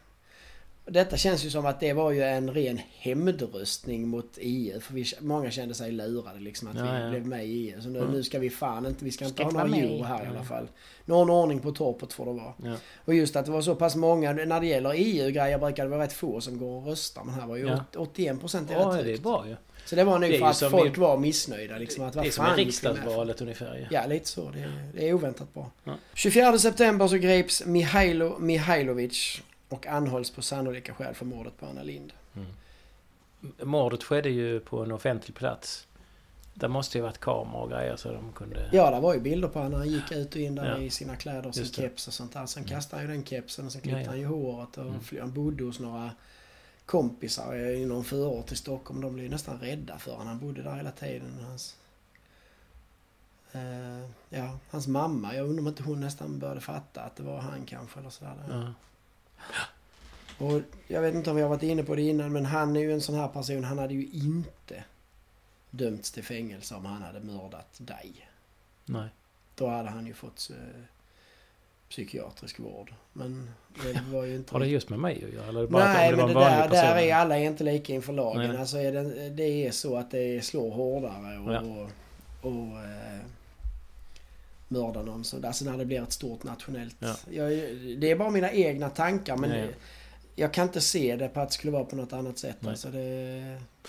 Detta 0.86 1.16
känns 1.16 1.44
ju 1.44 1.50
som 1.50 1.66
att 1.66 1.80
det 1.80 1.92
var 1.92 2.10
ju 2.10 2.22
en 2.22 2.50
ren 2.50 2.80
hämndröstning 2.98 4.08
mot 4.08 4.38
EU. 4.40 4.80
För 4.80 4.94
vi, 4.94 5.04
många 5.20 5.50
kände 5.50 5.74
sig 5.74 5.92
lurade 5.92 6.40
liksom 6.40 6.68
att 6.68 6.76
Ja, 6.76 6.82
vi 6.92 7.00
ja. 7.02 7.10
blev 7.10 7.26
med 7.26 7.46
i 7.46 7.50
EU. 7.70 7.80
Så 7.82 7.88
nu, 7.88 7.98
Mm. 7.98 8.10
nu 8.12 8.22
ska 8.22 8.38
vi 8.38 8.50
fan 8.50 8.86
inte, 8.86 9.04
vi 9.04 9.12
ska 9.12 9.24
inte 9.24 9.34
Ska 9.34 9.44
ha 9.44 9.64
några 9.66 9.76
euro 9.82 10.02
här 10.04 10.24
i 10.24 10.26
alla 10.26 10.44
fall. 10.44 10.68
Någon 11.04 11.30
ordning 11.30 11.60
på 11.60 11.72
torpet 11.72 12.12
får 12.12 12.26
det 12.26 12.32
vara. 12.32 12.52
Ja. 12.64 12.74
Och 13.04 13.14
just 13.14 13.36
att 13.36 13.44
det 13.46 13.50
var 13.52 13.62
så 13.62 13.74
pass 13.74 13.96
många, 13.96 14.32
när 14.32 14.60
det 14.60 14.66
gäller 14.66 14.92
EU-grejer 14.96 15.58
brukar 15.58 15.84
det 15.84 15.90
vara 15.90 16.02
rätt 16.02 16.12
få 16.12 16.40
som 16.40 16.58
går 16.58 16.76
och 16.80 16.86
röstar. 16.86 17.24
Men 17.24 17.34
här 17.34 17.46
var 17.46 17.56
ju 17.56 17.66
Ja. 17.66 17.84
81 17.96 18.40
procent 18.40 18.70
är 18.70 18.74
Ja, 18.74 18.80
rätt 18.80 19.04
det 19.04 19.12
är 19.12 19.18
bra 19.18 19.44
ju. 19.48 19.56
Så 19.86 19.96
det 19.96 20.04
var 20.04 20.18
nog 20.18 20.38
för 20.38 20.46
att 20.46 20.70
folk 20.70 20.96
i- 20.96 21.00
var 21.00 21.18
missnöjda 21.18 21.78
liksom. 21.78 22.04
Att, 22.04 22.12
Det 22.14 22.20
är 22.26 22.30
som 22.30 22.46
i 22.46 22.48
vi 22.56 22.64
riksdagsvalet 22.64 23.40
ungefär 23.40 23.74
ju. 23.76 23.86
Ja, 23.90 24.06
lite 24.06 24.28
så. 24.28 24.50
Det 24.50 24.60
är, 24.60 24.88
det 24.94 25.08
är 25.08 25.12
oväntat 25.12 25.54
bra. 25.54 25.70
Ja. 25.84 25.92
24 26.14 26.58
september 26.58 27.08
så 27.08 27.16
greps 27.16 27.64
Mihailo 27.66 28.38
Mihailovic 28.38 29.42
och 29.74 29.87
anhålls 29.87 30.30
på 30.30 30.42
sannolika 30.42 30.94
skäl 30.94 31.14
för 31.14 31.24
mordet 31.24 31.56
på 31.60 31.66
Anna 31.66 31.82
Lind. 31.82 32.12
Mordet 33.62 34.02
skedde 34.02 34.28
ju 34.30 34.60
på 34.60 34.82
en 34.84 34.92
offentlig 34.92 35.34
plats. 35.37 35.87
Där 36.54 36.68
måste 36.68 36.98
ju 36.98 37.02
varit 37.02 37.18
kameror 37.20 37.62
och 37.62 37.70
grejer 37.70 37.96
så 37.96 38.12
de 38.12 38.32
kunde... 38.32 38.68
Ja, 38.72 38.90
det 38.90 39.00
var 39.00 39.14
ju 39.14 39.20
bilder 39.20 39.48
på 39.48 39.58
honom 39.58 39.78
han 39.78 39.88
gick 39.88 40.12
ut 40.12 40.34
och 40.34 40.40
in 40.40 40.54
där 40.54 40.70
Ja. 40.70 40.78
i 40.78 40.90
sina 40.90 41.16
kläder 41.16 41.46
och 41.48 41.54
sin 41.54 41.66
keps 41.66 42.08
och 42.08 42.14
sånt 42.14 42.32
där. 42.32 42.46
Sen 42.46 42.64
kastade 42.64 43.02
han 43.02 43.10
ju 43.10 43.16
den 43.16 43.24
kepsen 43.24 43.66
och 43.66 43.72
sen 43.72 43.80
klippte 43.80 44.00
Ja, 44.00 44.04
ja. 44.04 44.10
han 44.10 44.20
ju 44.20 44.26
håret 44.26 44.78
och 44.78 44.84
Mm. 44.87 45.00
han 45.20 45.32
bodde 45.32 45.64
hos 45.64 45.80
några 45.80 46.10
kompisar 46.87 47.54
i 47.56 47.87
någon 47.87 48.04
förort 48.04 48.52
i 48.52 48.56
Stockholm. 48.56 49.00
De 49.00 49.14
blev 49.14 49.30
nästan 49.30 49.58
rädda 49.60 49.98
för 49.98 50.10
honom. 50.12 50.26
Han 50.26 50.38
bodde 50.38 50.62
där 50.62 50.74
hela 50.76 50.90
tiden. 50.90 51.38
Hans, 51.48 51.76
eh, 53.52 54.08
ja, 54.28 54.58
hans 54.70 54.87
mamma, 54.87 55.34
jag 55.34 55.46
undrar 55.48 55.60
om 55.62 55.68
inte 55.68 55.82
hon 55.82 56.00
nästan 56.00 56.38
började 56.38 56.60
fatta 56.60 57.00
att 57.02 57.16
det 57.16 57.22
var 57.22 57.38
han 57.38 57.66
kanske 57.66 58.00
eller 58.00 58.10
sådär. 58.10 58.34
Ja. 58.50 58.72
Och 60.38 60.61
jag 60.88 61.00
vet 61.00 61.14
inte 61.14 61.30
om 61.30 61.37
vi 61.37 61.42
har 61.42 61.48
varit 61.48 61.62
inne 61.62 61.83
på 61.83 61.94
det 61.94 62.02
innan 62.02 62.33
men 62.33 62.46
han 62.46 62.76
är 62.76 62.80
ju 62.80 62.92
en 62.92 63.00
sån 63.00 63.14
här 63.14 63.28
person. 63.28 63.64
Han 63.64 63.78
hade 63.78 63.94
ju 63.94 64.07
inte 64.12 64.85
dömts 65.70 66.12
till 66.12 66.24
fängelse 66.24 66.74
om 66.74 66.85
han 66.87 67.02
hade 67.02 67.20
mördat 67.20 67.68
dig. 67.78 68.28
Nej. 68.85 69.09
Då 69.54 69.68
hade 69.68 69.88
han 69.90 70.07
ju 70.07 70.14
fått 70.14 70.50
eh, 70.50 70.80
psykiatrisk 71.88 72.59
vård. 72.59 72.94
Men 73.12 73.50
det 73.83 74.00
var 74.12 74.24
ju 74.24 74.37
inte... 74.37 74.52
Har 74.54 74.61
det 74.61 74.66
just 74.66 74.88
med 74.88 74.98
mig 74.98 75.24
att 75.24 75.35
göra? 75.35 75.48
Eller 75.48 75.66
bara 75.66 75.85
Nej, 75.85 76.11
att 76.11 76.16
men 76.16 76.26
det 76.26 76.35
det 76.35 76.40
där, 76.40 76.62
person? 76.62 76.76
där 76.76 76.96
är 76.96 77.14
alla 77.14 77.38
inte 77.38 77.64
lika 77.64 77.92
inför 77.92 78.12
lagen. 78.12 78.50
Nej. 78.50 78.59
Alltså 78.59 78.76
är 78.78 78.92
det, 78.92 79.30
det 79.30 79.66
är 79.66 79.70
så 79.70 79.96
att 79.96 80.11
det 80.11 80.44
slår 80.44 80.70
hårdare 80.70 81.38
och, 81.38 81.52
Ja. 81.52 81.61
och, 81.61 81.90
och 82.50 82.78
eh, 82.85 83.20
mörda 84.68 85.03
någon. 85.03 85.24
Så, 85.24 85.46
alltså 85.46 85.64
när 85.64 85.79
det 85.79 85.85
blir 85.85 86.03
ett 86.03 86.12
stort 86.12 86.44
nationellt... 86.44 86.96
Ja. 86.98 87.14
Jag, 87.31 87.50
det 88.00 88.11
är 88.11 88.16
bara 88.16 88.31
mina 88.31 88.53
egna 88.53 88.90
tankar 88.90 89.37
men 89.37 89.50
det- 89.50 89.74
jag 90.37 90.53
kan 90.53 90.66
inte 90.66 90.81
se 90.81 91.16
det 91.16 91.29
på 91.29 91.40
att 91.40 91.48
det 91.48 91.55
skulle 91.55 91.72
vara 91.72 91.85
på 91.85 91.96
något 91.96 92.12
annat 92.12 92.38
sätt. 92.38 92.57
Nej. 92.61 92.70
Alltså 92.70 92.88
det, 92.88 92.98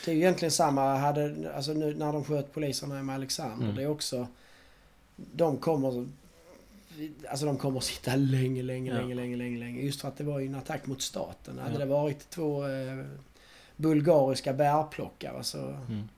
det 0.06 0.12
är 0.12 0.16
ju 0.16 0.20
egentligen 0.22 0.52
samma, 0.52 0.96
hade, 0.98 1.52
alltså 1.56 1.74
nu 1.74 1.96
när 1.96 2.14
de 2.14 2.24
sköt 2.24 2.54
poliserna 2.54 3.04
med 3.04 3.16
Alexander. 3.16 3.64
Mm. 3.66 3.76
Det 3.76 3.84
är 3.84 3.88
också... 3.88 4.28
De 5.16 5.58
kommer... 5.58 6.08
Alltså 7.30 7.46
de 7.46 7.58
kommer 7.58 7.78
att 7.78 7.84
sitta 7.84 8.16
länge, 8.16 8.64
länge, 8.64 8.92
Ja. 8.92 8.98
länge, 8.98 9.16
länge, 9.16 9.38
länge, 9.38 9.60
länge. 9.60 9.82
Just 9.82 10.02
för 10.02 10.08
att 10.08 10.18
det 10.18 10.24
var 10.24 10.40
ju 10.40 10.46
en 10.48 10.56
attack 10.56 10.86
mot 10.86 11.02
staten. 11.02 11.58
Hade 11.60 11.74
Ja. 11.74 11.80
det 11.80 11.86
varit 11.86 12.30
två 12.30 12.68
eh, 12.68 13.06
bulgariska 13.76 14.54
bärplockare 14.54 15.44
så... 15.44 15.58
Mm. 15.68 16.10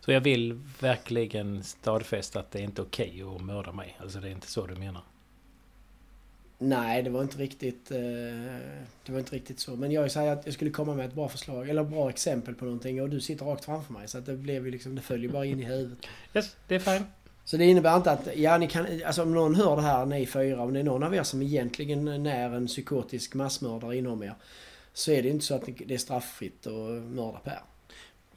Så 0.00 0.12
jag 0.12 0.20
vill 0.20 0.60
verkligen 0.80 1.64
stadfästa 1.64 2.40
att 2.40 2.50
det 2.50 2.58
är 2.58 2.62
inte 2.62 2.82
okej 2.82 3.22
att 3.36 3.42
mörda 3.42 3.72
mig. 3.72 3.96
Alltså 4.00 4.20
det 4.20 4.28
är 4.28 4.32
inte 4.32 4.46
så 4.46 4.66
du 4.66 4.74
menar. 4.74 5.02
Nej, 6.58 7.02
det 7.02 7.10
var 7.10 7.22
inte 7.22 7.38
riktigt... 7.38 7.90
Eh, 7.90 7.98
det 9.06 9.12
var 9.12 9.18
inte 9.18 9.34
riktigt 9.36 9.60
så. 9.60 9.76
Men 9.76 9.92
jag 9.92 10.10
säger 10.10 10.32
att 10.32 10.42
jag 10.44 10.54
skulle 10.54 10.70
komma 10.70 10.94
med 10.94 11.06
ett 11.06 11.14
bra 11.14 11.28
förslag, 11.28 11.68
eller 11.68 11.84
bra 11.84 12.10
exempel 12.10 12.54
på 12.54 12.64
någonting 12.64 13.02
och 13.02 13.10
du 13.10 13.20
sitter 13.20 13.44
rakt 13.44 13.64
framför 13.64 13.92
mig. 13.92 14.08
Så 14.08 14.18
att 14.18 14.26
det 14.26 14.36
blev 14.36 14.64
ju 14.64 14.70
liksom, 14.70 14.94
det 14.94 15.02
följer 15.02 15.30
bara 15.30 15.44
in 15.44 15.60
i 15.60 15.64
huvudet. 15.64 15.98
Yes, 16.34 16.56
det 16.68 16.74
är 16.74 16.78
fine. 16.78 17.04
Så 17.44 17.56
det 17.56 17.64
innebär 17.64 17.96
inte 17.96 18.10
att, 18.10 18.36
ja 18.36 18.58
ni 18.58 18.68
kan, 18.68 18.86
alltså 19.06 19.22
om 19.22 19.34
någon 19.34 19.54
hör 19.54 19.76
det 19.76 19.82
här, 19.82 20.06
ni 20.06 20.26
fyra, 20.26 20.62
om 20.62 20.72
det 20.72 20.80
är 20.80 20.84
någon 20.84 21.02
av 21.02 21.14
er 21.14 21.22
som 21.22 21.42
egentligen 21.42 22.22
när 22.22 22.50
en 22.50 22.66
psykotisk 22.66 23.34
massmördare 23.34 23.96
inom 23.96 24.22
er. 24.22 24.34
Så 24.92 25.10
är 25.10 25.22
det 25.22 25.28
inte 25.28 25.44
så 25.44 25.54
att 25.54 25.68
det 25.86 25.94
är 25.94 25.98
strafffritt 25.98 26.66
att 26.66 27.02
mörda 27.02 27.38
Per. 27.38 27.60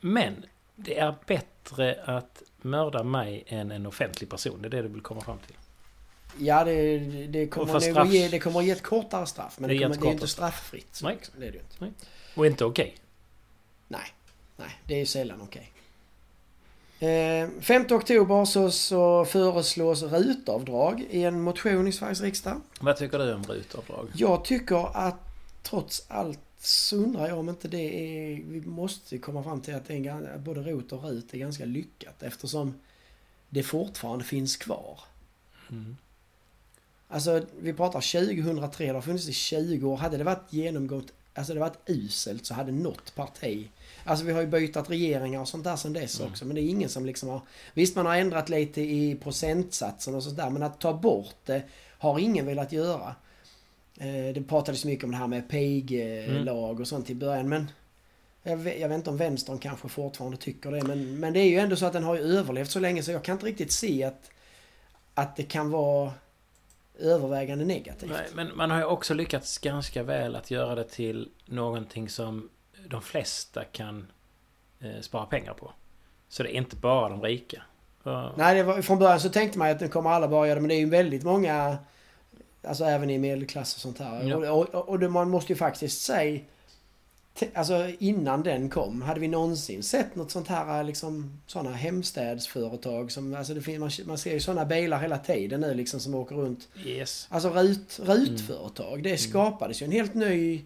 Men 0.01 0.45
det 0.85 0.97
är 0.97 1.15
bättre 1.27 1.99
att 2.05 2.43
mörda 2.61 3.03
mig 3.03 3.43
än 3.47 3.71
en 3.71 3.85
offentlig 3.85 4.29
person. 4.29 4.61
Det 4.61 4.67
är 4.67 4.69
det 4.69 4.81
du 4.81 4.87
vill 4.87 5.01
komma 5.01 5.21
fram 5.21 5.37
till. 5.37 5.55
Ja, 6.37 6.63
det, 6.63 6.99
det, 7.27 7.47
kommer 7.47 7.73
nog 7.73 7.81
straff- 7.81 8.09
ge, 8.11 8.27
det 8.27 8.39
kommer 8.39 8.59
att 8.59 8.65
ge 8.65 8.71
ett 8.71 8.83
kortare 8.83 9.25
straff. 9.25 9.59
Men 9.59 9.67
Det 9.69 9.73
det, 9.75 9.83
kommer, 9.83 9.95
det 9.95 10.07
är 10.07 10.11
inte 10.11 10.27
strafffritt. 10.27 10.95
Så 10.95 11.05
Nej. 11.07 11.17
Det 11.37 11.47
är 11.47 11.51
det 11.51 11.57
inte. 11.57 12.01
Och 12.35 12.45
inte 12.45 12.65
okej. 12.65 12.95
Nej, 13.87 14.05
nej, 14.57 14.69
det 14.85 14.93
är 14.93 14.99
ju 14.99 15.05
sällan 15.05 15.41
okej. 15.41 15.71
Eh, 16.99 17.49
5 17.61 17.85
oktober 17.91 18.45
så, 18.45 18.71
så 18.71 19.25
föreslås 19.25 20.03
rutavdrag 20.03 21.05
i 21.09 21.23
en 21.23 21.41
motion 21.41 21.87
i 21.87 21.91
Sveriges 21.91 22.21
riksdag. 22.21 22.61
Vad 22.79 22.97
tycker 22.97 23.19
du 23.19 23.33
om 23.33 23.43
rutavdrag? 23.43 24.07
Jag 24.15 24.45
tycker 24.45 24.97
att 24.97 25.19
trots 25.63 26.05
allt 26.07 26.39
så 26.63 26.95
undrar 26.95 27.27
jag 27.27 27.39
om 27.39 27.49
inte 27.49 27.67
det 27.67 27.77
är... 27.77 28.43
Vi 28.43 28.61
måste 28.61 29.17
komma 29.17 29.43
fram 29.43 29.61
till 29.61 29.75
att 29.75 29.89
en, 29.89 30.43
både 30.43 30.61
ROT 30.61 30.91
och 30.91 31.03
RUT 31.03 31.33
är 31.33 31.37
ganska 31.37 31.65
lyckat 31.65 32.23
eftersom 32.23 32.73
det 33.49 33.63
fortfarande 33.63 34.25
finns 34.25 34.57
kvar. 34.57 34.99
Mm. 35.69 35.97
Alltså 37.07 37.45
vi 37.61 37.73
pratar 37.73 38.35
2003, 38.35 38.85
det 38.85 38.93
har 38.93 39.01
funnits 39.01 39.29
i 39.29 39.33
20 39.33 39.87
år. 39.87 39.97
Hade 39.97 40.17
det 40.17 40.23
varit 40.23 40.53
genomgått, 40.53 41.13
alltså 41.33 41.53
det 41.53 41.59
varit 41.59 41.89
uselt 41.89 42.45
så 42.45 42.53
hade 42.53 42.71
något 42.71 43.15
parti... 43.15 43.69
Alltså 44.03 44.25
vi 44.25 44.31
har 44.31 44.41
ju 44.41 44.47
bytt 44.47 44.89
regeringar 44.89 45.41
och 45.41 45.47
sånt 45.47 45.63
där 45.63 45.75
sen 45.75 45.93
dess 45.93 46.19
Mm. 46.19 46.31
också. 46.31 46.45
Men 46.45 46.55
det 46.55 46.61
är 46.61 46.69
ingen 46.69 46.89
som 46.89 47.05
liksom 47.05 47.29
har... 47.29 47.41
Visst 47.73 47.95
man 47.95 48.05
har 48.05 48.15
ändrat 48.15 48.49
lite 48.49 48.81
i 48.81 49.17
procentsatsen 49.23 50.15
och 50.15 50.23
sånt 50.23 50.37
där. 50.37 50.49
Men 50.49 50.63
att 50.63 50.79
ta 50.79 50.93
bort 50.93 51.35
det 51.45 51.63
har 51.97 52.19
ingen 52.19 52.45
velat 52.45 52.71
göra. 52.71 53.15
Eh, 54.01 54.33
Det 54.33 54.47
pratades 54.47 54.85
mycket 54.85 55.03
om 55.05 55.11
det 55.11 55.17
här 55.17 55.27
med 55.27 55.49
PEG-lag 55.49 56.79
och 56.79 56.87
sånt 56.87 57.09
i 57.09 57.15
början 57.15 57.49
men... 57.49 57.71
Jag 58.43 58.57
vet, 58.57 58.79
jag 58.79 58.89
vet 58.89 58.95
inte 58.95 59.09
om 59.09 59.17
vänstern 59.17 59.57
kanske 59.57 59.87
fortfarande 59.89 60.37
tycker 60.37 60.71
det 60.71 60.83
men, 60.83 61.19
men 61.19 61.33
det 61.33 61.39
är 61.39 61.49
ju 61.49 61.57
ändå 61.57 61.75
så 61.75 61.85
att 61.85 61.93
den 61.93 62.03
har 62.03 62.15
ju 62.15 62.21
överlevt 62.21 62.69
så 62.69 62.79
länge 62.79 63.03
så 63.03 63.11
jag 63.11 63.23
kan 63.23 63.33
inte 63.33 63.45
riktigt 63.45 63.71
se 63.71 64.03
att, 64.03 64.31
att 65.13 65.35
det 65.35 65.43
kan 65.43 65.71
vara 65.71 66.13
övervägande 66.99 67.65
negativt. 67.65 68.11
Nej, 68.11 68.27
men 68.33 68.57
man 68.57 68.71
har 68.71 68.77
ju 68.77 68.85
också 68.85 69.13
lyckats 69.13 69.57
ganska 69.57 70.03
väl 70.03 70.35
att 70.35 70.51
göra 70.51 70.75
det 70.75 70.83
till 70.89 71.29
någonting 71.45 72.09
som 72.09 72.49
de 72.87 73.01
flesta 73.01 73.63
kan 73.63 74.07
eh, 74.79 75.01
spara 75.01 75.25
pengar 75.25 75.53
på. 75.53 75.71
Så 76.29 76.43
det 76.43 76.55
är 76.55 76.57
inte 76.57 76.75
bara 76.75 77.09
de 77.09 77.21
rika. 77.21 77.61
Ja. 78.03 78.33
Nej, 78.37 78.55
det 78.55 78.63
var, 78.63 78.81
från 78.81 78.99
början 78.99 79.19
så 79.19 79.29
tänkte 79.29 79.59
man 79.59 79.69
att 79.69 79.81
nu 79.81 79.87
kommer 79.87 80.09
alla 80.09 80.27
bara 80.27 80.47
göra 80.47 80.55
det 80.55 80.61
men 80.61 80.69
det 80.69 80.75
är 80.75 80.79
ju 80.79 80.89
väldigt 80.89 81.23
många 81.23 81.77
Alltså 82.63 82.83
även 82.83 83.09
i 83.09 83.17
medelklass 83.17 83.75
och 83.75 83.81
sånt 83.81 83.99
här. 83.99 84.23
Ja. 84.23 84.51
Och, 84.51 84.69
och, 84.75 84.89
och 84.89 84.99
det, 84.99 85.09
man 85.09 85.29
måste 85.29 85.53
ju 85.53 85.57
faktiskt 85.57 86.01
säga 86.01 86.39
Alltså 87.53 87.89
innan 87.99 88.43
den 88.43 88.69
kom, 88.69 89.01
hade 89.01 89.19
vi 89.19 89.27
någonsin 89.27 89.83
sett 89.83 90.15
något 90.15 90.31
sånt 90.31 90.47
här 90.47 90.83
liksom 90.83 91.41
sådana 91.47 91.71
hemstädsföretag 91.71 93.11
som, 93.11 93.35
alltså 93.35 93.53
det 93.53 93.61
finns, 93.61 93.79
man, 93.79 94.07
man 94.07 94.17
ser 94.17 94.33
ju 94.33 94.39
sådana 94.39 94.65
bilar 94.65 94.99
hela 94.99 95.17
tiden 95.17 95.61
nu 95.61 95.73
liksom 95.73 95.99
som 95.99 96.15
åker 96.15 96.35
runt. 96.35 96.67
Yes. 96.85 97.27
Alltså 97.29 97.49
rut, 97.49 97.99
rutföretag, 98.03 99.03
det 99.03 99.17
skapades 99.17 99.81
ju 99.81 99.85
en 99.85 99.91
helt 99.91 100.13
ny 100.13 100.65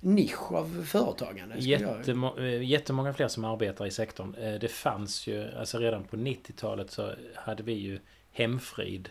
nisch 0.00 0.52
av 0.52 0.84
företagande. 0.88 1.54
skulle 1.54 1.72
jag- 1.78 1.98
Jättemo 1.98 2.38
eh, 2.38 2.62
jättemånga 2.62 3.14
fler 3.14 3.28
som 3.28 3.44
arbetar 3.44 3.86
i 3.86 3.90
sektorn. 3.90 4.34
Eh, 4.34 4.54
Det 4.54 4.68
fanns 4.68 5.26
ju, 5.26 5.54
alltså 5.58 5.78
redan 5.78 6.04
på 6.04 6.16
90-talet 6.16 6.90
så 6.90 7.12
hade 7.34 7.62
vi 7.62 7.72
ju 7.72 7.98
hemfrid 8.32 9.08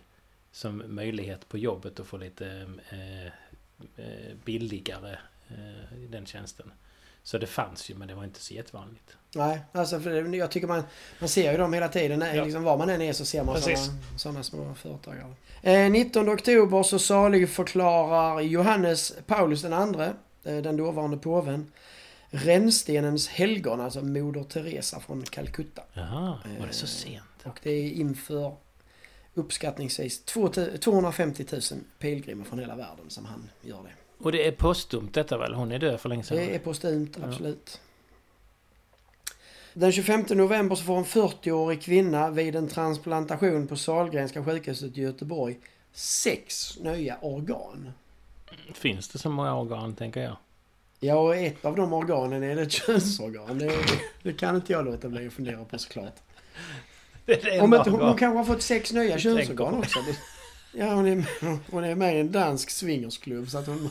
som 0.52 0.84
möjlighet 0.88 1.50
på 1.50 1.58
jobbet 1.58 2.00
att 2.00 2.08
få 2.08 2.18
lite 2.18 2.66
eh, 2.90 3.26
eh, 4.06 4.36
billigare 4.46 5.18
eh, 5.48 5.98
den 6.10 6.26
tjänsten. 6.26 6.72
Så 7.24 7.38
det 7.38 7.48
fanns 7.48 7.90
ju 7.90 7.96
men 7.96 8.08
det 8.08 8.16
var 8.16 8.24
inte 8.24 8.40
så 8.40 8.54
jättevanligt. 8.54 9.18
Nej, 9.36 9.60
alltså 9.72 10.00
för 10.00 10.36
jag 10.36 10.52
tycker 10.52 10.68
man, 10.68 10.84
man 11.20 11.30
ser 11.30 11.52
ju 11.52 11.58
dem 11.58 11.74
hela 11.74 11.88
tiden. 11.88 12.24
Ja. 12.36 12.44
Liksom 12.44 12.64
var 12.64 12.78
man 12.78 12.90
än 12.90 13.02
är 13.02 13.14
så 13.14 13.26
ser 13.26 13.44
man 13.44 13.62
sådana, 14.18 14.44
små 14.44 14.76
företagare. 14.76 15.34
Eh, 15.62 15.92
19 15.92 16.30
oktober 16.30 16.84
så 16.84 17.00
salig 17.00 17.50
förklarar 17.50 18.42
Johannes 18.42 19.14
Paulus 19.28 19.62
den 19.62 19.74
andre, 19.74 20.14
eh, 20.44 20.58
den 20.58 20.78
dåvarande 20.78 21.18
påven, 21.18 21.72
rännstenens 22.30 23.28
helgon, 23.28 23.82
alltså 23.82 24.02
Moder 24.02 24.44
Teresa 24.44 25.00
från 25.00 25.24
Calcutta. 25.24 25.84
Jaha, 25.94 26.38
var 26.60 26.68
det 26.68 26.74
så 26.74 26.86
Eh, 26.86 26.90
sent? 26.90 27.24
Och 27.44 27.60
det 27.64 27.72
är 27.72 27.92
inför 27.92 28.56
uppskattningsvis 29.34 30.24
250 30.80 31.46
000 31.52 31.62
pilgrimer 32.00 32.46
från 32.46 32.60
hela 32.60 32.76
världen 32.76 33.10
som 33.10 33.26
han 33.26 33.50
gör 33.62 33.84
det. 33.84 34.24
Och 34.24 34.32
det 34.32 34.48
är 34.48 34.52
postumt 34.52 35.10
detta 35.14 35.38
väl? 35.38 35.54
Hon 35.54 35.72
är 35.72 35.80
död 35.80 36.00
för 36.00 36.10
länge 36.10 36.24
sedan. 36.24 36.38
Det 36.38 36.56
är 36.56 36.60
postumt, 36.60 37.10
Ja. 37.20 37.26
absolut. 37.28 37.82
Den 39.74 39.92
25 39.92 40.26
november 40.30 40.76
så 40.76 40.84
får 40.84 40.98
en 40.98 41.06
40-årig 41.06 41.82
kvinna 41.82 42.30
vid 42.30 42.56
en 42.56 42.68
transplantation 42.68 43.68
på 43.68 43.76
Sahlgrenska 43.76 44.44
sjukhuset 44.46 44.98
i 44.98 45.02
Göteborg 45.02 45.60
sex 45.94 46.78
nya 46.80 47.18
organ. 47.22 47.92
Finns 48.74 49.08
det 49.10 49.20
så 49.20 49.30
många 49.30 49.56
organ 49.58 49.96
tänker 49.96 50.22
jag? 50.24 50.38
Ja, 51.00 51.16
och 51.16 51.36
ett 51.36 51.66
av 51.66 51.76
de 51.76 51.94
organen 51.94 52.44
är 52.44 52.58
ett 52.58 52.72
könsorgan. 52.72 53.58
Det, 53.58 53.78
det 54.24 54.34
kan 54.34 54.56
inte 54.56 54.72
jag 54.74 54.86
låta 54.86 55.10
bli 55.10 55.28
att 55.28 55.34
fundera 55.34 55.66
på 55.66 55.78
såklart. 55.78 56.16
Om 57.62 57.74
inte, 57.74 57.90
hon, 57.90 58.02
hon 58.02 58.18
kanske 58.18 58.38
har 58.38 58.46
fått 58.46 58.62
sex 58.62 58.94
nya 58.94 59.18
könsorgan 59.20 59.74
också. 59.74 60.00
Ja, 60.74 60.94
hon 60.94 61.06
är, 61.08 61.24
hon 61.72 61.84
är 61.84 61.96
med 61.96 62.16
i 62.16 62.20
en 62.20 62.32
dansk 62.32 62.70
swingersklubb 62.70 63.50
så 63.50 63.58
att 63.58 63.68
hon... 63.68 63.90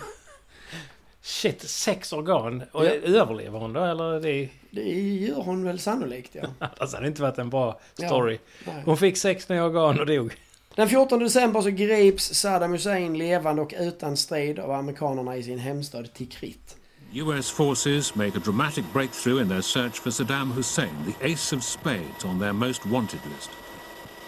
Shit, 1.23 1.71
sex 1.71 2.13
organ. 2.13 2.63
Och 2.73 2.85
Ja. 2.85 2.91
överlever 2.91 3.59
hon 3.59 3.73
då 3.73 3.85
eller? 3.85 4.21
Det, 4.21 4.49
Det 4.71 4.83
gör 5.01 5.43
hon 5.43 5.65
väl 5.65 5.79
sannolikt, 5.79 6.35
ja. 6.35 6.43
alltså, 6.59 6.87
det 6.87 6.97
hade 6.97 7.07
inte 7.09 7.23
varit 7.23 7.39
en 7.39 7.51
bra 7.51 7.81
story. 7.95 8.39
Nej. 8.67 8.83
Hon 8.85 8.97
fick 8.97 9.17
sex 9.17 9.49
nya 9.49 9.65
organ 9.65 10.01
och 10.01 10.07
dog. 10.07 10.33
Den 10.75 10.89
14 10.89 11.19
december 11.19 11.61
så 11.61 11.71
grips 11.71 12.35
Saddam 12.35 12.73
Hussein 12.73 13.19
levande 13.19 13.63
och 13.63 13.75
utan 13.79 14.17
strid 14.17 14.59
av 14.59 14.71
amerikanerna 14.71 15.37
i 15.37 15.43
sin 15.43 15.59
hemstad 15.59 16.13
Tikrit. 16.15 16.77
US 17.13 17.51
forces 17.51 18.15
make 18.15 18.37
a 18.37 18.39
dramatic 18.39 18.85
breakthrough 18.93 19.39
in 19.39 19.49
their 19.49 19.63
search 19.63 19.99
for 19.99 20.11
Saddam 20.11 20.53
Hussein, 20.53 20.95
the 21.05 21.27
ace 21.27 21.53
of 21.53 21.65
spades 21.65 22.25
on 22.25 22.39
their 22.39 22.53
most 22.53 22.87
wanted 22.87 23.21
list. 23.27 23.51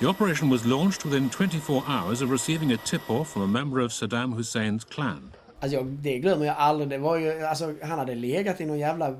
The 0.01 0.09
operation 0.09 0.51
was 0.51 0.66
launched 0.66 1.05
within 1.05 1.31
24 1.31 1.85
hours 1.87 2.23
of 2.23 2.31
receiving 2.31 2.73
a 2.73 2.77
tip-off 2.77 3.31
from 3.33 3.42
a 3.42 3.47
member 3.47 3.79
of 3.79 3.92
Saddam 3.92 4.35
Husseins 4.35 4.85
clan. 4.85 5.33
Alltså 5.61 5.77
jag, 5.77 5.87
det 5.87 6.18
glömmer 6.18 6.47
jag 6.47 6.57
aldrig. 6.57 6.88
Det 6.90 6.99
var 6.99 7.16
ju, 7.16 7.42
alltså 7.42 7.75
han 7.83 7.99
hade 7.99 8.14
legat 8.14 8.61
i 8.61 8.66
någon 8.66 8.79
jävla 8.79 9.16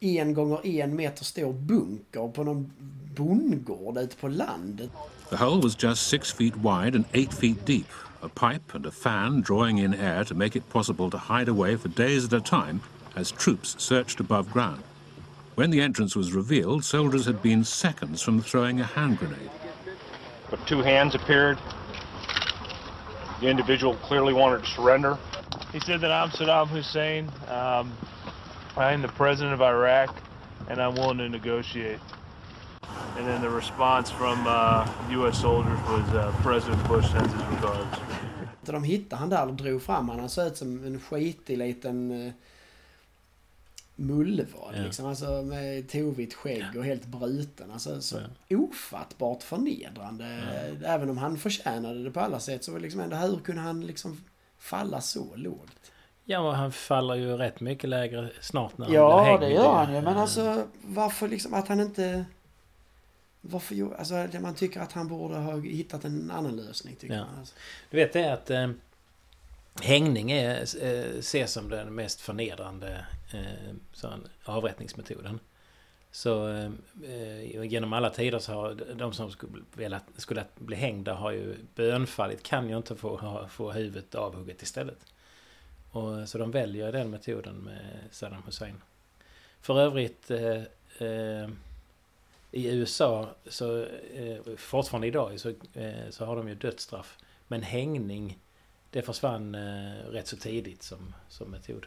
en 0.00 0.34
gånger 0.34 0.66
en 0.66 0.96
meter 0.96 1.24
stor 1.24 1.52
bunker 1.52 2.28
på 2.28 2.44
någon 2.44 2.72
bondgård 3.16 3.98
ute 3.98 4.16
på 4.16 4.28
landet. 4.28 4.90
The 5.30 5.36
hole 5.36 5.62
was 5.62 5.82
just 5.82 6.08
six 6.08 6.32
feet 6.32 6.56
wide 6.56 6.96
and 6.96 7.04
eight 7.12 7.34
feet 7.34 7.66
deep, 7.66 7.86
a 8.24 8.28
pipe 8.30 8.74
and 8.74 8.86
a 8.86 8.90
fan 8.90 9.42
drawing 9.42 9.76
in 9.76 9.92
air 9.92 10.24
to 10.24 10.34
make 10.34 10.56
it 10.56 10.68
possible 10.70 11.10
to 11.10 11.18
hide 11.18 11.46
away 11.46 11.76
for 11.76 11.88
days 11.88 12.24
at 12.24 12.32
a 12.32 12.40
time 12.40 12.80
as 13.14 13.30
troops 13.30 13.76
searched 13.78 14.18
above 14.18 14.50
ground. 14.50 14.82
When 15.54 15.70
the 15.70 15.82
entrance 15.82 16.16
was 16.16 16.32
revealed, 16.32 16.84
soldiers 16.84 17.26
had 17.26 17.42
been 17.42 17.62
seconds 17.64 18.22
from 18.22 18.40
throwing 18.40 18.80
a 18.80 18.84
hand 18.84 19.18
grenade. 19.18 19.50
But 20.50 20.66
two 20.66 20.78
hands 20.78 21.14
appeared. 21.14 21.58
The 23.40 23.48
individual 23.48 23.94
clearly 23.96 24.32
wanted 24.32 24.64
to 24.64 24.70
surrender. 24.70 25.18
He 25.70 25.80
said 25.80 26.00
that 26.00 26.10
I'm 26.10 26.30
Saddam 26.30 26.68
Hussein. 26.68 27.30
Um, 27.48 27.92
I 28.76 28.92
am 28.92 29.02
the 29.02 29.08
president 29.08 29.54
of 29.54 29.60
Iraq, 29.60 30.16
and 30.68 30.80
I'm 30.80 30.94
willing 30.94 31.18
to 31.18 31.28
negotiate. 31.28 32.00
And 33.18 33.26
then 33.26 33.40
the 33.40 33.48
response 33.56 34.10
from 34.12 34.46
uh, 34.46 34.86
U.S. 35.10 35.40
soldiers 35.40 35.78
was 35.88 36.14
uh, 36.14 36.42
President 36.42 36.88
Bush 36.88 37.12
sends 37.12 37.32
his 37.34 37.42
regards. 37.56 37.98
De 38.62 38.84
hittade 38.84 39.20
han 39.20 39.28
där 39.28 39.46
och 39.46 39.54
drog 39.54 39.82
fram 39.82 40.08
han. 40.08 40.18
Han 40.20 40.28
såg 40.28 40.46
ut 40.46 40.56
som 40.56 40.84
en 40.86 41.00
skitig 41.00 41.58
liten 41.58 42.26
eh, 42.26 42.32
mullvad 43.96 44.74
Ja. 44.76 44.82
liksom. 44.82 45.06
Alltså 45.06 45.42
med 45.42 45.88
tovigt 45.88 46.34
skägg 46.34 46.64
och 46.76 46.84
helt 46.84 47.06
bruten. 47.06 47.70
Alltså 47.70 48.00
så 48.00 48.18
ofattbart 48.50 49.42
förnedrande. 49.42 50.26
Även 50.84 51.10
om 51.10 51.18
han 51.18 51.38
förtjänade 51.38 52.04
det 52.04 52.10
på 52.10 52.20
alla 52.20 52.40
sätt 52.40 52.64
så 52.64 52.72
var 52.72 52.78
det 52.78 52.82
liksom 52.82 53.00
ändå 53.00 53.16
hur 53.16 53.36
kunde 53.38 53.60
han 53.62 53.80
liksom 53.86 54.20
falla 54.58 55.00
så 55.00 55.26
lågt? 55.36 55.90
Ja, 56.24 56.38
och 56.38 56.54
han 56.56 56.72
faller 56.72 57.14
ju 57.14 57.36
rätt 57.36 57.60
mycket 57.60 57.90
lägre 57.90 58.30
snart 58.40 58.78
när 58.78 58.84
han 58.86 58.90
blir 58.90 59.00
Ja, 59.00 59.22
hängd. 59.22 59.40
det 59.40 59.50
gör 59.50 59.72
han 59.74 59.94
ju. 59.94 60.00
Men 60.00 60.16
alltså 60.18 60.62
varför 60.84 61.28
liksom 61.28 61.54
att 61.54 61.68
han 61.68 61.80
inte... 61.80 62.24
Varför 63.46 63.74
gjorde... 63.74 63.96
Alltså 63.96 64.28
man 64.40 64.54
tycker 64.54 64.80
att 64.80 64.92
han 64.92 65.08
borde 65.08 65.34
ha 65.34 65.60
hittat 65.60 66.04
en 66.04 66.30
annan 66.30 66.56
lösning 66.56 66.96
tycker 66.96 67.14
Ja. 67.14 67.24
man. 67.24 67.38
Alltså. 67.38 67.54
Du 67.90 67.96
vet 67.96 68.12
det 68.12 68.32
att 68.32 68.50
eh, 68.50 68.70
hängning 69.82 70.30
är, 70.30 70.84
eh, 70.84 71.18
ses 71.18 71.52
som 71.52 71.68
den 71.68 71.94
mest 71.94 72.20
förnedrande 72.20 73.06
eh, 73.32 73.74
sån, 73.92 74.28
avrättningsmetoden. 74.44 75.40
Så 76.10 76.48
eh, 76.48 76.70
eh, 77.04 77.62
genom 77.64 77.92
alla 77.92 78.10
tider 78.10 78.38
så 78.38 78.52
har 78.52 78.74
de 78.94 79.12
som 79.12 79.30
skulle, 79.30 79.62
velat, 79.74 80.04
skulle 80.16 80.44
bli 80.56 80.76
hängda 80.76 81.14
har 81.14 81.30
ju 81.30 81.56
bönfallit 81.74 82.42
kan 82.42 82.68
ju 82.68 82.76
inte 82.76 82.96
få, 82.96 83.16
ha, 83.16 83.48
få 83.48 83.72
huvudet 83.72 84.14
avhugget 84.14 84.62
istället. 84.62 84.98
Och, 85.90 86.28
så 86.28 86.38
de 86.38 86.50
väljer 86.50 86.92
den 86.92 87.10
metoden 87.10 87.56
med 87.56 87.98
Saddam 88.10 88.42
Hussein. 88.46 88.80
För 89.60 89.80
övrigt 89.80 90.30
eh, 90.30 90.62
eh, 91.08 91.48
i 92.54 92.66
USA 92.68 93.28
så 93.46 93.82
eh, 94.14 94.56
fortfarande 94.56 95.06
idag 95.06 95.40
så, 95.40 95.48
eh, 95.48 96.10
så 96.10 96.24
har 96.24 96.36
de 96.36 96.48
ju 96.48 96.54
dödsstraff. 96.54 97.18
Men 97.48 97.62
hängning 97.62 98.38
det 98.90 99.02
försvann 99.02 99.54
eh, 99.54 100.10
rätt 100.10 100.26
så 100.26 100.36
tidigt 100.36 100.82
som, 100.82 101.14
som 101.28 101.50
metod. 101.50 101.86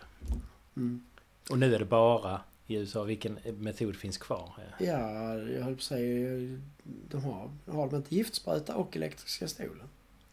Mm. 0.76 1.04
Och 1.50 1.60
nu 1.60 1.76
är 1.76 1.80
det 1.80 1.86
bara 1.86 2.42
i 2.68 2.76
USA. 2.76 3.04
Vilken 3.04 3.40
metod 3.58 3.96
finns 3.96 4.18
kvar? 4.18 4.52
Eh, 4.58 4.88
Ja, 4.88 5.34
jag 5.34 5.64
höll 5.64 5.74
på 5.74 5.80
att 5.80 5.82
säga... 5.82 6.58
De 6.84 7.24
har, 7.24 7.52
har 7.66 7.90
de 7.90 7.96
inte 7.96 8.16
giftspruta 8.16 8.76
och 8.76 8.96
elektriska 8.96 9.48
stolen? 9.48 9.88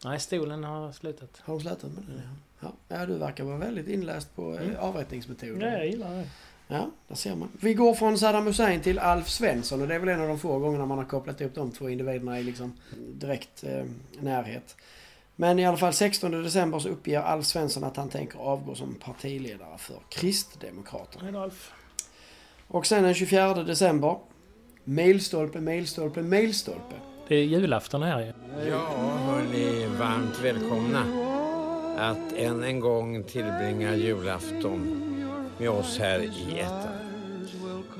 Nej, 0.05 0.19
stolen 0.19 0.63
har 0.63 0.91
slutat. 0.91 1.41
Har 1.43 1.53
de 1.53 1.61
slutat 1.61 1.91
med 1.91 2.03
det? 2.03 2.21
Ja. 2.59 2.73
ja, 2.87 3.05
du 3.05 3.13
verkar 3.17 3.43
vara 3.43 3.57
väldigt 3.57 3.87
inläst 3.87 4.35
på 4.35 4.51
mm. 4.51 4.75
avrättningsmetoder. 4.79 5.83
gillar 5.83 6.11
det. 6.11 6.29
Ja, 6.67 6.89
där 7.07 7.15
ser 7.15 7.35
man. 7.35 7.49
Vi 7.61 7.73
går 7.73 7.93
från 7.93 8.17
Saddam 8.17 8.47
Hussein 8.47 8.81
till 8.81 8.99
Alf 8.99 9.29
Svensson 9.29 9.81
och 9.81 9.87
det 9.87 9.95
är 9.95 9.99
väl 9.99 10.09
en 10.09 10.21
av 10.21 10.27
de 10.27 10.39
få 10.39 10.59
gångerna 10.59 10.85
man 10.85 10.97
har 10.97 11.05
kopplat 11.05 11.41
ihop 11.41 11.55
de 11.55 11.71
två 11.71 11.89
individerna 11.89 12.39
i 12.39 12.43
liksom 12.43 12.73
direkt 12.97 13.63
eh, 13.63 13.83
närhet. 14.19 14.75
Men 15.35 15.59
i 15.59 15.65
alla 15.65 15.77
fall 15.77 15.93
16 15.93 16.43
december 16.43 16.79
så 16.79 16.89
uppger 16.89 17.19
Alf 17.19 17.45
Svensson 17.45 17.83
att 17.83 17.97
han 17.97 18.09
tänker 18.09 18.39
avgå 18.39 18.75
som 18.75 18.95
partiledare 18.95 19.77
för 19.77 19.95
Kristdemokraterna. 20.09 21.49
Och 22.67 22.85
sen 22.85 23.03
den 23.03 23.13
24 23.13 23.53
december 23.53 24.17
Mailstolpe, 24.87 25.61
mailstolpe, 25.61 26.21
mailstolpe. 26.21 26.95
Det 27.27 27.35
är 27.35 27.43
julafton 27.43 28.03
här 28.03 28.19
ju. 28.19 28.33
Ja, 28.69 28.87
hörni, 29.25 29.87
varmt 29.99 30.39
välkomna 30.43 31.03
att 31.97 32.33
än 32.33 32.63
en 32.63 32.79
gång 32.79 33.23
tillbringa 33.23 33.95
julafton 33.95 35.14
med 35.57 35.69
oss 35.69 35.99
här 35.99 36.19
i 36.19 36.59
ettan. 36.59 36.93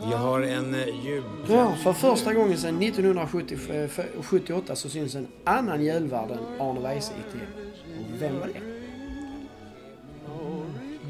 Vi 0.07 0.13
har 0.13 0.41
en 0.41 0.73
eh, 0.75 1.05
jul... 1.05 1.23
Ja, 1.49 1.71
för 1.75 1.93
första 1.93 2.33
gången 2.33 2.57
sedan 2.57 2.81
1978 2.81 4.75
så 4.75 4.89
syns 4.89 5.15
en 5.15 5.27
annan 5.43 5.83
julvärd 5.83 6.31
än 6.31 6.61
Arne 6.61 6.79
Weise 6.79 7.13
i 7.13 7.31
TV. 7.31 7.45
Och 7.99 8.21
vem 8.21 8.39
var 8.39 8.47
det? 8.47 8.59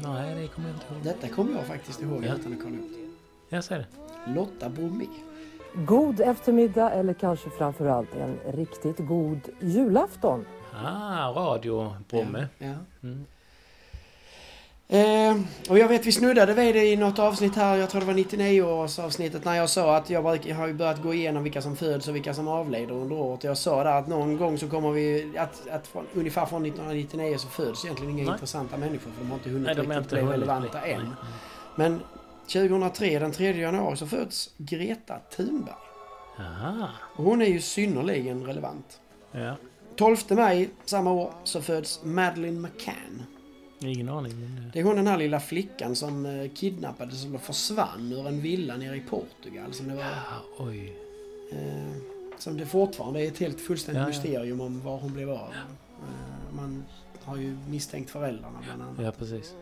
Nej, 0.02 0.34
det 0.42 0.48
kommer 0.48 0.68
jag 0.68 0.76
inte 0.76 0.86
ihåg. 0.94 1.02
Detta 1.02 1.28
kommer 1.34 1.52
jag 1.56 1.66
faktiskt 1.66 2.02
ihåg 2.02 2.24
Ja. 2.24 2.34
utan 2.34 2.52
att 2.52 2.58
kolla 2.62 2.76
upp 2.76 2.90
det. 3.50 3.56
Jag 3.56 3.64
ser 3.64 3.78
det. 3.78 3.86
Lotta 4.34 4.68
Bromé. 4.68 5.06
God 5.74 6.20
eftermiddag 6.20 6.90
eller 6.90 7.14
kanske 7.14 7.50
framförallt 7.50 8.14
en 8.14 8.38
riktigt 8.52 8.98
god 8.98 9.40
julafton. 9.60 10.44
Ah, 10.84 11.32
radiobromme. 11.32 12.46
Ja. 12.58 12.74
Mm. 13.02 13.24
Eh, 14.88 15.36
och 15.68 15.78
jag 15.78 15.88
vet 15.88 16.06
vi 16.06 16.12
snuddade 16.12 16.54
vid 16.54 16.74
det 16.74 16.84
i 16.86 16.96
något 16.96 17.18
avsnitt 17.18 17.54
här, 17.56 17.76
jag 17.76 17.90
tror 17.90 18.00
det 18.00 18.06
var 18.06 18.14
99 18.14 18.62
års 18.62 18.98
avsnittet 18.98 19.44
när 19.44 19.54
jag 19.54 19.70
sa 19.70 19.96
att 19.96 20.10
jag, 20.10 20.24
bruk- 20.24 20.46
jag 20.46 20.56
har 20.56 20.66
ju 20.66 20.72
börjat 20.72 21.02
gå 21.02 21.14
igenom 21.14 21.42
vilka 21.42 21.62
som 21.62 21.76
föds 21.76 22.08
och 22.08 22.14
vilka 22.16 22.34
som 22.34 22.48
avlider 22.48 22.94
under 22.94 23.16
året. 23.16 23.44
Jag 23.44 23.58
sa 23.58 23.84
där 23.84 23.98
att 23.98 24.08
någon 24.08 24.36
gång 24.36 24.58
så 24.58 24.68
kommer 24.68 24.90
vi, 24.90 25.32
att, 25.38 25.68
att 25.68 25.86
från, 25.86 26.06
ungefär 26.14 26.46
från 26.46 26.66
1999 26.66 27.38
så 27.38 27.48
föds 27.48 27.84
egentligen 27.84 28.12
inga 28.12 28.24
Nej. 28.24 28.32
intressanta 28.32 28.76
människor 28.76 29.10
för 29.10 29.18
de 29.20 29.30
har 29.30 29.36
inte 29.36 29.50
hunnit 29.50 29.66
Nej, 29.66 29.74
de 29.74 29.92
riktigt 29.92 30.10
bli 30.10 30.22
relevanta 30.22 30.80
än. 30.80 31.00
nej. 31.02 31.10
Men 31.76 32.00
2003, 32.52 33.18
den 33.18 33.32
3 33.32 33.52
januari, 33.60 33.96
så 33.96 34.06
föds 34.06 34.50
Greta 34.58 35.18
Thunberg. 35.36 35.74
Aha. 36.38 36.88
Och 37.16 37.24
hon 37.24 37.42
är 37.42 37.46
ju 37.46 37.60
synnerligen 37.60 38.44
relevant. 38.46 39.00
Ja. 39.32 39.54
12 39.96 40.16
maj 40.30 40.68
samma 40.84 41.12
år 41.12 41.30
så 41.44 41.60
föds 41.62 42.00
Madeleine 42.04 42.60
McCann. 42.60 43.22
Ingen 43.80 44.08
aning. 44.08 44.32
Men 44.40 44.54
det... 44.56 44.70
Det 44.72 44.80
är 44.80 44.84
hon 44.84 44.96
den 44.96 45.06
här 45.06 45.16
lilla 45.18 45.40
flickan 45.40 45.96
som 45.96 46.26
eh, 46.26 46.50
kidnappades 46.54 47.24
och 47.34 47.40
försvann 47.40 48.12
ur 48.12 48.28
en 48.28 48.40
villa 48.40 48.76
nere 48.76 48.96
i 48.96 49.00
Portugal. 49.00 49.72
Som 49.72 49.88
det 49.88 49.94
var... 49.94 50.02
Ah, 50.04 50.42
oj. 50.58 50.92
Eh, 51.52 51.96
som 52.38 52.56
det 52.56 52.66
fortfarande 52.66 53.20
är 53.24 53.28
ett 53.28 53.38
helt 53.38 53.60
fullständigt 53.60 53.98
Ja, 54.00 54.02
ja. 54.02 54.08
mysterium 54.08 54.60
om 54.60 54.80
var 54.80 54.98
hon 54.98 55.12
blev 55.12 55.30
av. 55.30 55.36
Eh, 55.38 56.54
man 56.56 56.84
har 57.22 57.36
ju 57.36 57.56
misstänkt 57.68 58.10
föräldrarna 58.10 58.58
bland 58.64 58.82
annat. 58.82 58.94
Ja, 59.04 59.12
precis. 59.18 59.54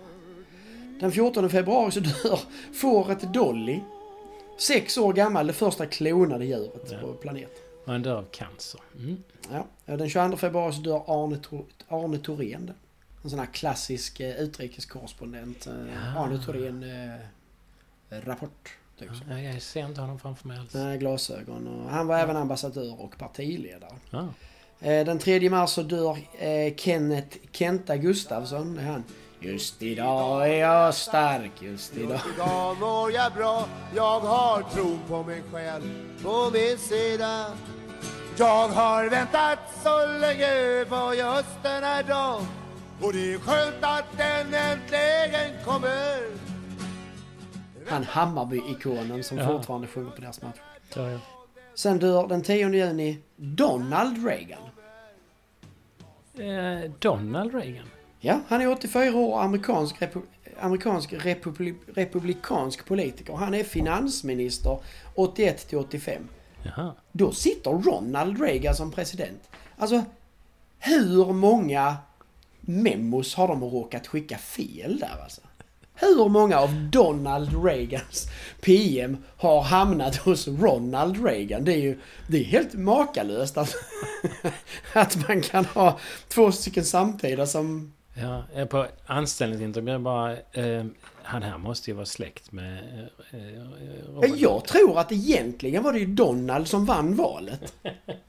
Den 1.00 1.12
14 1.12 1.50
februari 1.50 1.90
så 1.90 2.00
dör 2.00 2.40
fåret 2.74 3.32
Dolly. 3.34 3.80
Sex 4.58 4.98
år 4.98 5.12
gammal, 5.12 5.46
det 5.46 5.52
första 5.52 5.86
klonade 5.86 6.44
djuret 6.44 6.88
Ja. 6.92 6.98
på 7.00 7.12
planeten. 7.12 7.48
Man 7.86 8.02
dör 8.02 8.16
av 8.16 8.24
cancer. 8.30 8.80
Mm. 8.98 9.22
Ja. 9.52 9.66
Eh, 9.86 9.96
Den 9.98 10.08
22 10.08 10.36
februari 10.36 10.72
så 10.72 10.80
dör 10.80 11.02
Arne, 11.06 11.36
Tor- 11.36 11.64
Arne 11.88 12.18
Thorén. 12.18 12.70
En 13.24 13.30
sån 13.30 13.38
här 13.38 13.46
klassisk 13.46 14.20
eh, 14.20 14.36
utrikeskorrespondent. 14.40 15.66
Eh, 15.66 15.72
Ja. 16.14 16.20
Arne 16.20 16.38
Thorén 16.44 16.82
eh, 16.82 18.18
Rapport. 18.24 18.72
Typ. 18.98 19.10
Ja, 19.30 19.38
jag 19.38 19.62
ser 19.62 19.86
inte 19.86 20.00
honom 20.00 20.18
framför 20.18 20.48
mig 20.48 20.58
alls. 20.58 20.74
Nej, 20.74 20.98
glasögon. 20.98 21.66
Och 21.68 21.90
han 21.90 22.06
var 22.06 22.18
även 22.18 22.36
ambassadör 22.36 23.00
och 23.00 23.18
partiledare. 23.18 23.94
Eh, 24.80 25.04
Den 25.06 25.18
3 25.18 25.50
mars 25.50 25.70
så 25.70 25.82
dör 25.82 26.18
eh, 26.38 26.74
Kenneth 26.76 27.36
Kenta 27.52 27.96
Gustafsson. 27.96 28.74
Det 28.74 28.82
är 28.82 28.86
han. 28.86 29.04
Just 29.40 29.82
idag 29.82 30.48
är 30.50 30.54
jag 30.54 30.94
stark, 30.94 31.62
just 31.62 31.96
idag. 31.96 32.20
Idag 32.34 32.76
mår 32.80 33.12
jag 33.12 33.32
bra, 33.32 33.68
jag 33.96 34.20
har 34.20 34.62
tron 34.62 34.98
på 35.08 35.22
mig 35.22 35.42
själv 35.52 35.82
på 36.22 36.50
min 36.52 36.78
sida. 36.78 37.46
Jag 38.38 38.68
har 38.68 39.08
väntat 39.10 39.58
så 39.82 40.06
länge 40.06 40.84
på 40.88 41.14
just 41.14 41.62
den 41.62 41.82
här 41.82 42.02
dagen 42.02 42.46
och 43.02 43.12
det 43.12 43.34
är 43.34 43.38
skönt 43.38 43.76
att 43.80 44.04
den 44.16 44.54
äntligen 44.54 45.64
kommer. 45.64 46.20
Han 47.88 48.04
Hammarby-ikonen 48.04 49.22
som 49.22 49.38
Ja. 49.38 49.46
fortfarande 49.46 49.86
sjunger 49.86 50.10
på 50.10 50.20
deras 50.20 50.42
match. 50.42 50.56
Ja, 50.94 51.10
ja. 51.10 51.18
Sen 51.74 51.98
dör 51.98 52.26
den 52.28 52.42
10 52.42 52.68
juni 52.74 53.18
Donald 53.36 54.26
Reagan. 54.26 54.62
Eh, 56.38 56.90
Donald 56.98 57.54
Reagan. 57.54 57.84
Ja, 58.20 58.40
han 58.48 58.60
är 58.62 58.68
84 58.72 59.16
år, 59.16 59.40
amerikansk, 59.42 60.02
repu 60.02 60.20
amerikansk 60.60 61.12
republi 61.12 61.74
republikansk 61.94 62.84
politiker. 62.86 63.34
Han 63.34 63.54
är 63.54 63.64
finansminister 63.64 64.78
81 65.14 65.68
till 65.68 65.78
85. 65.78 66.28
Jaha. 66.62 66.92
Då 67.12 67.32
sitter 67.32 67.70
Ronald 67.70 68.40
Reagan 68.40 68.74
som 68.74 68.90
president. 68.90 69.50
Alltså, 69.78 70.04
hur 70.78 71.32
många 71.32 71.96
memos 72.66 73.34
har 73.34 73.48
de 73.48 73.64
råkat 73.64 74.06
skicka 74.06 74.38
fel 74.38 74.98
där 74.98 75.22
alltså? 75.22 75.40
Hur 75.94 76.28
många 76.28 76.58
av 76.58 76.74
Donald 76.90 77.64
Reagans 77.64 78.28
PM 78.60 79.16
har 79.36 79.62
hamnat 79.62 80.16
hos 80.16 80.48
Ronald 80.48 81.24
Reagan? 81.24 81.64
Det 81.64 81.72
är 81.72 81.78
ju 81.78 82.00
det 82.28 82.38
är 82.38 82.44
helt 82.44 82.74
makalöst 82.74 83.56
att, 83.56 83.74
att 84.92 85.28
man 85.28 85.40
kan 85.40 85.64
ha 85.64 85.98
två 86.28 86.52
stycken 86.52 86.84
samtida 86.84 87.46
som... 87.46 87.92
Ja, 88.14 88.44
eh, 88.54 88.66
på 88.66 88.86
anställningsintervjun 89.06 90.02
bara... 90.02 90.32
Eh, 90.32 90.84
han 91.22 91.42
här 91.42 91.58
måste 91.58 91.90
ju 91.90 91.94
vara 91.94 92.06
släkt 92.06 92.52
med... 92.52 92.78
Eh, 93.30 93.40
eh, 93.40 94.14
Robert. 94.14 94.30
Jag 94.36 94.64
tror 94.64 94.98
att 94.98 95.12
egentligen 95.12 95.82
var 95.82 95.92
det 95.92 95.98
ju 95.98 96.06
Donald 96.06 96.68
som 96.68 96.84
vann 96.84 97.16
valet. 97.16 97.74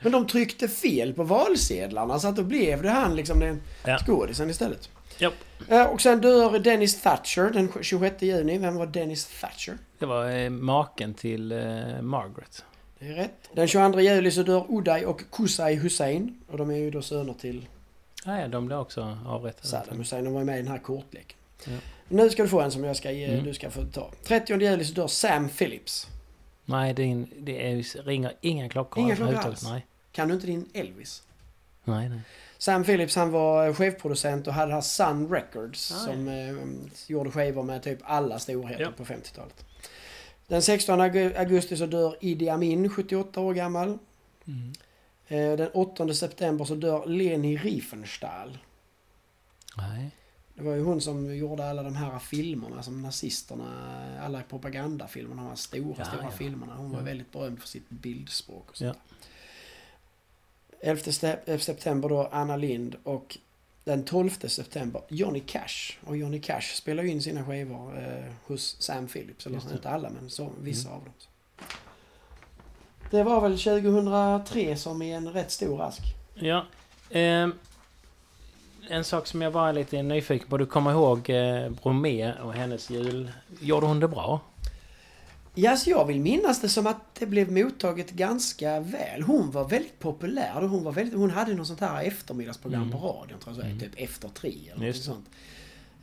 Men 0.00 0.12
de 0.12 0.26
tryckte 0.26 0.68
fel 0.68 1.12
på 1.12 1.22
valsedlarna 1.24 2.18
så 2.18 2.28
att 2.28 2.36
då 2.36 2.42
blev 2.42 2.82
det 2.82 2.90
han 2.90 3.16
liksom 3.16 3.40
den 3.40 3.60
Ja. 3.86 3.98
skådisen 4.06 4.50
istället. 4.50 4.88
Japp. 5.18 5.34
Eh, 5.68 5.82
Och 5.84 6.00
sen 6.00 6.20
dör 6.20 6.58
Dennis 6.58 7.02
Thatcher 7.02 7.50
den 7.52 7.72
26 7.82 8.22
juni. 8.22 8.58
Vem 8.58 8.76
var 8.76 8.86
Dennis 8.86 9.40
Thatcher? 9.40 9.78
Det 9.98 10.06
var 10.06 10.30
eh, 10.30 10.50
maken 10.50 11.14
till 11.14 11.52
eh, 11.52 11.58
Margaret. 12.02 12.64
Det 12.98 13.06
är 13.08 13.12
rätt. 13.14 13.50
Den 13.54 13.68
22 13.68 14.00
juli 14.00 14.30
så 14.30 14.42
dör 14.42 14.66
Uday 14.68 15.04
och 15.06 15.22
Qusay 15.32 15.74
Hussein. 15.74 16.38
Och 16.50 16.58
de 16.58 16.70
är 16.70 16.76
ju 16.76 16.90
då 16.90 17.02
söner 17.02 17.32
till 17.34 17.66
Ah, 18.24 18.36
ja, 18.38 18.48
de 18.48 18.66
blev 18.66 18.78
också 18.78 19.18
avrättade. 19.26 19.68
Saddam 19.68 19.98
Hussein. 19.98 20.24
De 20.24 20.32
var 20.34 20.44
med 20.44 20.54
i 20.58 20.62
den 20.62 20.70
här 20.70 20.78
kortleken. 20.78 21.36
Ja. 21.64 21.72
Nu 22.08 22.30
ska 22.30 22.42
du 22.42 22.48
få 22.48 22.60
en 22.60 22.70
som 22.70 22.84
jag 22.84 22.96
ska 22.96 23.10
ge, 23.10 23.24
Mm. 23.26 23.44
du 23.44 23.54
ska 23.54 23.70
få 23.70 23.84
ta. 23.84 24.10
30 24.24 24.60
juli 24.62 24.84
så 24.84 24.92
dör 24.94 25.06
Sam 25.06 25.48
Phillips. 25.48 26.06
Nej, 26.68 26.94
det, 26.94 27.02
är, 27.02 27.06
in- 27.06 27.32
det 27.38 27.72
är, 27.72 28.02
ringer 28.02 28.32
inga 28.40 28.68
klockor. 28.68 29.02
Inga 29.04 29.16
klockor 29.16 29.34
alls? 29.36 29.62
Nej. 29.62 29.86
Kan 30.12 30.28
du 30.28 30.34
inte 30.34 30.46
din 30.46 30.68
Elvis? 30.74 31.22
Nej, 31.84 32.08
nej. 32.08 32.20
Sam 32.58 32.84
Phillips 32.84 33.16
han 33.16 33.30
var 33.30 33.72
chefproducent 33.74 34.46
och 34.46 34.52
hade 34.54 34.72
här 34.72 34.80
Sun 34.80 35.30
Records 35.32 35.92
Ah, 35.92 35.94
som 35.94 36.28
eh, 36.28 36.54
gjorde 37.06 37.30
skivor 37.30 37.62
med 37.62 37.82
typ 37.82 37.98
alla 38.02 38.38
storheter 38.38 38.82
Ja. 38.82 38.90
på 38.96 39.04
50-talet. 39.04 39.64
Den 40.46 40.62
16 40.62 41.00
augu- 41.00 41.38
augusti 41.38 41.76
så 41.76 41.86
dör 41.86 42.16
Idi 42.20 42.48
Amin, 42.48 42.88
78 42.90 43.40
år 43.40 43.54
gammal. 43.54 43.98
Mm. 44.46 44.72
Eh, 45.28 45.56
den 45.56 45.68
8 45.74 46.14
september 46.14 46.64
så 46.64 46.74
dör 46.74 47.06
Leni 47.06 47.56
Riefenstahl. 47.56 48.58
Nej. 49.76 50.10
Det 50.58 50.64
var 50.64 50.74
ju 50.74 50.82
hon 50.84 51.00
som 51.00 51.36
gjorde 51.36 51.70
alla 51.70 51.82
de 51.82 51.96
här 51.96 52.18
filmerna 52.18 52.82
som 52.82 53.02
nazisterna, 53.02 53.66
alla 54.22 54.42
propagandafilmerna, 54.42 55.42
de 55.42 55.48
här 55.48 55.56
stora, 55.56 55.94
Ja, 55.98 56.04
stora 56.04 56.22
ja. 56.22 56.30
filmerna. 56.30 56.74
Hon 56.76 56.90
var 56.90 56.98
Ja. 56.98 57.04
väldigt 57.04 57.32
berömd 57.32 57.60
för 57.60 57.68
sitt 57.68 57.88
bildspråk 57.90 58.70
och 58.70 58.76
Ja. 58.80 58.92
sånt. 58.92 58.98
11 60.80 61.02
ste- 61.12 61.38
eh, 61.46 61.58
september 61.58 62.08
då 62.08 62.28
Anna 62.32 62.56
Lind 62.56 62.96
och 63.02 63.38
den 63.84 64.04
12 64.04 64.30
september 64.48 65.02
Johnny 65.08 65.40
Cash. 65.40 65.92
Och 66.04 66.16
Johnny 66.16 66.40
Cash 66.40 66.60
spelar 66.74 67.02
ju 67.02 67.08
in 67.10 67.22
sina 67.22 67.44
skivor 67.44 67.98
eh, 67.98 68.32
hos 68.46 68.76
Sam 68.82 69.06
Phillips. 69.08 69.46
Eller 69.46 69.72
inte 69.72 69.90
alla 69.90 70.10
men 70.10 70.30
så, 70.30 70.50
vissa 70.60 70.88
Mm. 70.88 70.98
av 71.00 71.04
dem. 71.04 71.14
Det 73.10 73.22
var 73.22 73.40
väl 73.40 73.58
2003 73.58 74.76
som 74.76 75.02
är 75.02 75.16
en 75.16 75.28
rätt 75.32 75.50
stor 75.50 75.82
ask. 75.82 76.00
Ja. 76.34 76.66
ehm, 77.10 77.52
en 78.88 79.04
sak 79.04 79.26
som 79.26 79.42
jag 79.42 79.50
var 79.50 79.72
lite 79.72 80.02
nyfiken 80.02 80.48
på. 80.48 80.56
Du 80.56 80.66
kommer 80.66 80.90
ihåg 80.90 81.30
eh, 81.30 81.70
Bromé 81.70 82.32
och 82.32 82.54
hennes 82.54 82.90
jul. 82.90 83.30
Gjorde 83.60 83.86
hon 83.86 84.00
det 84.00 84.08
bra? 84.08 84.40
Ja, 85.54 85.76
så 85.76 85.90
jag 85.90 86.04
vill 86.04 86.20
minnas 86.20 86.60
det 86.60 86.68
som 86.68 86.86
att 86.86 87.14
det 87.18 87.26
blev 87.26 87.52
mottaget 87.52 88.10
ganska 88.10 88.80
väl. 88.80 89.22
Hon 89.22 89.50
var 89.50 89.68
väldigt 89.68 89.98
populär. 89.98 90.52
Hon, 90.54 90.84
var 90.84 90.92
väldigt, 90.92 91.14
hon 91.18 91.30
hade 91.30 91.54
något 91.54 91.66
sånt 91.66 91.80
här 91.80 92.02
eftermiddagsprogram 92.04 92.82
Mm. 92.82 92.92
på 92.92 92.98
radion, 93.06 93.38
tror 93.38 93.56
jag, 93.56 93.64
Mm. 93.66 93.80
typ 93.80 93.92
Efter 93.96 94.28
tre 94.28 94.54
eller 94.66 94.74
något 94.76 94.86
Just 94.86 95.04
sånt. 95.04 95.26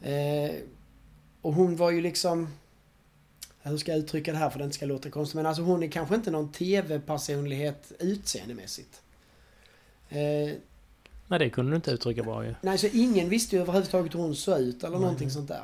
Eh, 0.01 0.55
och 1.41 1.53
hon 1.53 1.75
var 1.75 1.91
ju 1.91 2.01
liksom... 2.01 2.47
Hur 3.61 3.77
ska 3.77 3.91
jag 3.91 3.99
uttrycka 3.99 4.31
det 4.31 4.37
här 4.37 4.49
för 4.49 4.55
att 4.59 4.61
det 4.61 4.63
inte 4.65 4.75
ska 4.75 4.85
låta 4.85 5.09
konstigt? 5.09 5.35
Men 5.35 5.45
alltså 5.45 5.61
hon 5.63 5.83
är 5.83 5.87
kanske 5.87 6.15
inte 6.15 6.31
någon 6.31 6.51
TV-personlighet 6.51 7.91
utseendemässigt. 7.99 9.01
Eh, 10.09 10.51
Nej, 11.27 11.39
det 11.39 11.49
kunde 11.49 11.71
du 11.71 11.75
inte 11.75 11.91
uttrycka 11.91 12.23
bra 12.23 12.45
ju. 12.45 12.55
nej, 12.61 12.77
så 12.77 12.87
ingen 12.93 13.29
visste 13.29 13.55
ju 13.55 13.61
överhuvudtaget 13.61 14.15
hur 14.15 14.19
hon 14.19 14.35
såg 14.35 14.59
ut 14.59 14.83
eller 14.83 14.91
Nej. 14.91 15.01
någonting 15.01 15.29
sånt 15.31 15.47
där. 15.47 15.61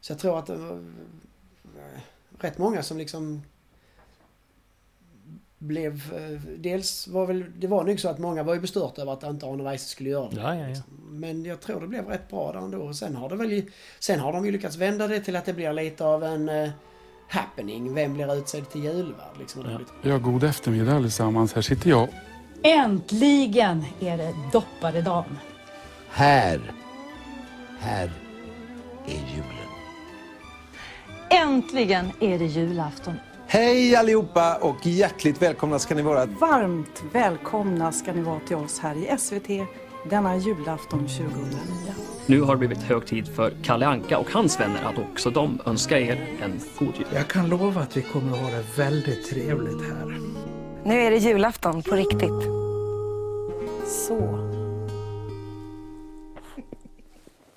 Så 0.00 0.12
jag 0.12 0.18
tror 0.18 0.38
att 0.38 0.46
det 0.46 0.56
var 0.56 0.72
eh, 0.76 2.00
rätt 2.38 2.58
många 2.58 2.82
som 2.82 2.98
liksom 2.98 3.42
blev... 5.58 5.92
eh, 6.14 6.40
Dels 6.58 7.08
var 7.08 7.26
väl... 7.26 7.44
Det 7.58 7.66
var 7.66 7.84
nog 7.84 8.00
så 8.00 8.08
att 8.08 8.18
många 8.18 8.42
var 8.42 8.54
ju 8.54 8.60
bestört 8.60 8.98
över 8.98 9.12
att 9.12 9.22
inte 9.22 9.46
Arne 9.46 9.62
Weise 9.64 9.88
skulle 9.88 10.10
göra 10.10 10.30
det. 10.30 10.40
Ja, 10.40 10.54
ja, 10.56 10.68
ja. 10.68 10.82
Men 11.10 11.44
jag 11.44 11.60
tror 11.60 11.80
det 11.80 11.86
blev 11.86 12.06
rätt 12.06 12.28
bra 12.30 12.52
där 12.52 12.58
ändå. 12.58 12.78
Och 12.78 12.96
Sen 12.96 13.16
har, 13.16 13.28
det 13.28 13.36
väl, 13.36 13.62
sen 13.98 14.20
har 14.20 14.32
de 14.32 14.46
ju 14.46 14.52
lyckats 14.52 14.76
vända 14.76 15.06
det 15.08 15.20
till 15.20 15.36
att 15.36 15.44
det 15.44 15.52
blir 15.52 15.72
lite 15.72 16.04
av 16.04 16.24
en 16.24 16.48
eh, 16.48 16.70
happening. 17.28 17.94
Vem 17.94 18.14
blir 18.14 18.34
utsedd 18.38 18.70
till 18.70 18.84
julvärd? 18.84 19.38
Liksom. 19.38 19.62
Blir- 19.62 20.10
Ja, 20.10 20.18
god 20.18 20.44
eftermiddag 20.44 20.92
allesammans. 20.96 21.52
Här 21.52 21.62
sitter 21.62 21.90
jag. 21.90 22.08
Äntligen 22.66 23.84
är 24.00 24.16
det 24.16 24.34
dopparedagen. 24.52 25.38
Här, 26.10 26.60
här 27.78 28.10
är 29.06 29.34
julen. 29.34 29.70
Äntligen 31.30 32.06
är 32.20 32.38
det 32.38 32.44
julafton. 32.44 33.14
Hej 33.46 33.96
allihopa 33.96 34.56
och 34.56 34.86
hjärtligt 34.86 35.42
välkomna 35.42 35.78
ska 35.78 35.94
ni 35.94 36.02
vara. 36.02 36.26
Varmt 36.26 37.02
välkomna 37.12 37.92
ska 37.92 38.12
ni 38.12 38.22
vara 38.22 38.40
till 38.40 38.56
oss 38.56 38.78
här 38.78 38.94
i 38.96 39.18
SVT 39.18 39.68
denna 40.10 40.36
julafton 40.36 40.98
2009. 40.98 41.58
Nu 42.26 42.40
har 42.40 42.54
det 42.54 42.58
blivit 42.58 42.82
hög 42.82 43.06
tid 43.06 43.34
för 43.34 43.52
Kalle 43.62 43.86
Anka 43.86 44.18
och 44.18 44.30
hans 44.30 44.60
vänner 44.60 44.84
att 44.84 44.98
också 44.98 45.30
de 45.30 45.60
önska 45.66 45.98
er 45.98 46.38
en 46.42 46.60
god 46.78 46.94
jul. 46.96 47.06
Jag 47.14 47.28
kan 47.28 47.48
lova 47.48 47.80
att 47.80 47.96
vi 47.96 48.02
kommer 48.02 48.32
att 48.32 48.38
ha 48.38 48.50
det 48.50 48.64
väldigt 48.76 49.30
trevligt 49.30 49.82
här. 49.82 50.36
Nu 50.86 51.02
är 51.02 51.10
det 51.10 51.16
julafton 51.16 51.82
på 51.82 51.94
riktigt. 51.94 52.42
Så. 53.86 54.38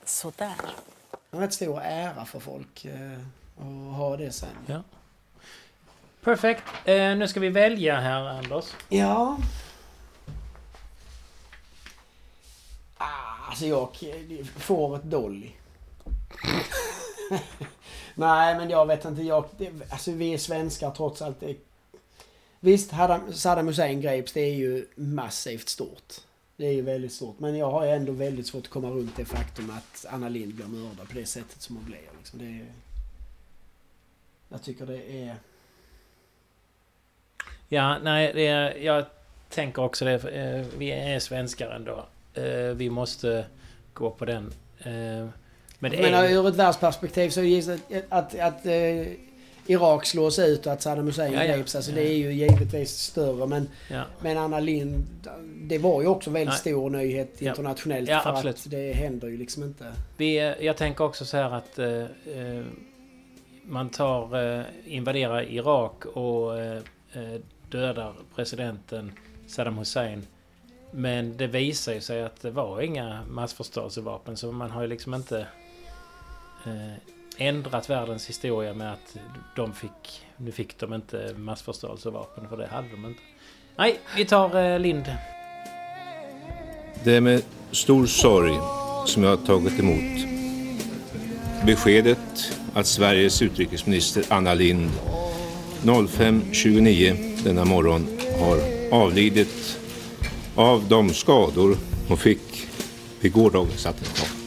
Sådär. 0.05 0.55
En 1.31 1.39
rätt 1.39 1.53
stor 1.53 1.81
ära 1.81 2.25
för 2.25 2.39
folk 2.39 2.85
eh, 2.85 3.19
att 3.57 3.97
ha 3.97 4.17
det 4.17 4.31
sen. 4.31 4.49
Ja. 4.65 4.83
Perfekt. 6.23 6.63
Eh, 6.85 7.15
nu 7.15 7.27
ska 7.27 7.39
vi 7.39 7.49
välja 7.49 7.99
här, 7.99 8.21
Anders. 8.21 8.65
Ja. 8.89 9.37
Ah, 12.97 13.49
alltså 13.49 13.65
jag 13.65 13.89
får 14.57 14.95
ett 14.95 15.03
Dolly. 15.03 15.51
Nej, 18.15 18.57
men 18.57 18.69
jag 18.69 18.85
vet 18.85 19.05
inte. 19.05 19.21
Jag, 19.21 19.45
det, 19.57 19.71
alltså 19.89 20.11
vi 20.11 20.33
är 20.33 20.37
svenskar 20.37 20.91
trots 20.91 21.21
allt. 21.21 21.43
Det, 22.59 22.71
visst, 22.71 22.91
Saddam- 22.91 23.65
Hussein 23.67 24.01
greps. 24.01 24.33
Det 24.33 24.41
är 24.41 24.53
ju 24.55 24.85
massivt 24.95 25.69
stort. 25.69 26.13
Det 26.57 26.65
är 26.67 26.71
ju 26.71 26.81
väldigt 26.81 27.13
stort. 27.13 27.39
Men 27.39 27.57
jag 27.57 27.71
har 27.71 27.85
ju 27.85 27.91
ändå 27.91 28.11
väldigt 28.11 28.47
svårt 28.47 28.63
att 28.63 28.69
komma 28.69 28.89
runt 28.89 29.15
det 29.17 29.25
faktum 29.25 29.69
att 29.69 30.05
Anna 30.09 30.29
Lindh 30.29 30.55
blir 30.55 30.65
mördad 30.65 31.07
på 31.09 31.13
det 31.13 31.25
sättet 31.25 31.61
som 31.61 31.75
hon 31.75 31.85
blev. 31.85 31.99
Liksom. 32.17 32.39
Det 32.39 32.45
är, 32.45 32.65
jag 34.49 34.63
tycker 34.63 34.85
det 34.85 35.11
är... 35.23 35.35
Ja, 37.67 37.97
nej, 38.03 38.31
det 38.35 38.47
är, 38.47 38.75
jag 38.77 39.05
tänker 39.49 39.81
också 39.81 40.05
det. 40.05 40.13
eh, 40.29 40.65
Vi 40.77 40.91
är 40.91 41.19
svenskar 41.19 41.69
ändå. 41.71 42.05
Eh, 42.33 42.75
Vi 42.75 42.89
måste 42.89 43.45
gå 43.93 44.09
på 44.11 44.25
den. 44.25 44.53
Eh, 44.79 45.27
Men 45.79 45.91
det 45.91 46.01
Men 46.01 46.13
är... 46.13 46.29
ur 46.29 46.47
ett 46.47 46.55
världsperspektiv 46.55 47.29
så 47.29 47.41
gissar 47.41 47.79
jag 47.87 48.03
att, 48.09 48.35
att, 48.35 48.39
att 48.39 48.65
Irak 49.69 50.05
slås 50.05 50.39
ut 50.39 50.65
och 50.65 50.73
att 50.73 50.81
Saddam 50.81 51.05
Hussein 51.05 51.33
Ja, 51.33 51.43
ja. 51.43 51.55
greps. 51.57 51.75
Alltså 51.75 51.91
Ja. 51.91 51.95
det 51.97 52.07
är 52.07 52.15
ju 52.17 52.31
givetvis 52.33 52.89
större 52.97 53.47
men, 53.47 53.69
Ja. 53.91 54.03
men 54.21 54.37
Anna 54.37 54.59
Lind 54.59 55.03
det 55.61 55.77
var 55.77 56.01
ju 56.01 56.07
också 56.07 56.29
väldigt 56.29 56.49
Nej. 56.49 56.57
stor 56.57 56.89
nyhet 56.89 57.41
internationellt 57.41 58.09
Ja, 58.09 58.19
för 58.19 58.29
absolut. 58.29 58.55
att 58.55 58.71
det 58.71 58.93
händer 58.93 59.27
ju 59.27 59.37
liksom 59.37 59.63
inte. 59.63 59.93
Vi, 60.17 60.55
jag 60.59 60.77
tänker 60.77 61.03
också 61.03 61.25
så 61.25 61.37
här 61.37 61.51
att 61.51 61.79
eh, 61.79 61.87
eh, 61.97 62.63
man 63.63 63.89
tar, 63.89 64.57
eh, 64.59 64.65
invaderar 64.85 65.51
Irak 65.51 66.05
och 66.05 66.59
eh, 66.59 66.77
eh, 67.13 67.39
dödar 67.69 68.13
presidenten 68.35 69.11
Saddam 69.47 69.77
Hussein. 69.77 70.27
Men 70.91 71.37
det 71.37 71.47
visar 71.47 71.93
ju 71.93 72.01
sig 72.01 72.23
att 72.23 72.41
det 72.41 72.51
var 72.51 72.81
inga 72.81 73.19
massförstörelsevapen 73.29 74.37
så 74.37 74.51
man 74.51 74.71
har 74.71 74.81
ju 74.81 74.87
liksom 74.87 75.13
inte 75.13 75.39
eh, 76.65 76.93
ändrat 77.39 77.89
världens 77.89 78.29
historia 78.29 78.73
med 78.73 78.93
att 78.93 79.17
de 79.55 79.73
fick, 79.73 80.25
nu 80.37 80.51
fick 80.51 80.79
de 80.79 80.93
inte 80.93 81.33
massförstörelsevapen 81.37 82.49
för 82.49 82.57
det 82.57 82.67
hade 82.67 82.87
de 82.89 83.05
inte. 83.05 83.21
Nej, 83.75 83.99
vi 84.17 84.25
tar 84.25 84.73
eh, 84.73 84.79
Lind. 84.79 85.15
Det 87.03 87.15
är 87.15 87.21
med 87.21 87.41
stor 87.71 88.05
sorg 88.05 88.59
som 89.05 89.23
jag 89.23 89.29
har 89.29 89.45
tagit 89.45 89.79
emot 89.79 90.29
beskedet 91.65 92.53
att 92.73 92.85
Sveriges 92.85 93.41
utrikesminister 93.41 94.23
Anna 94.29 94.53
Lindh 94.53 94.93
05.29 95.83 97.43
denna 97.43 97.65
morgon 97.65 98.07
har 98.39 98.59
avlidit 98.91 99.79
av 100.55 100.83
de 100.89 101.09
skador 101.09 101.77
hon 102.07 102.17
fick 102.17 102.67
vid 103.19 103.33
gårdagens 103.33 103.85
attentat. 103.85 104.38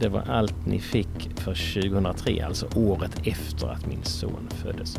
Det 0.00 0.08
var 0.08 0.22
allt 0.28 0.66
ni 0.66 0.80
fick 0.80 1.30
för 1.36 1.80
2003, 1.82 2.44
alltså 2.46 2.66
året 2.76 3.20
efter 3.24 3.66
att 3.68 3.86
min 3.86 4.04
son 4.04 4.48
föddes. 4.50 4.98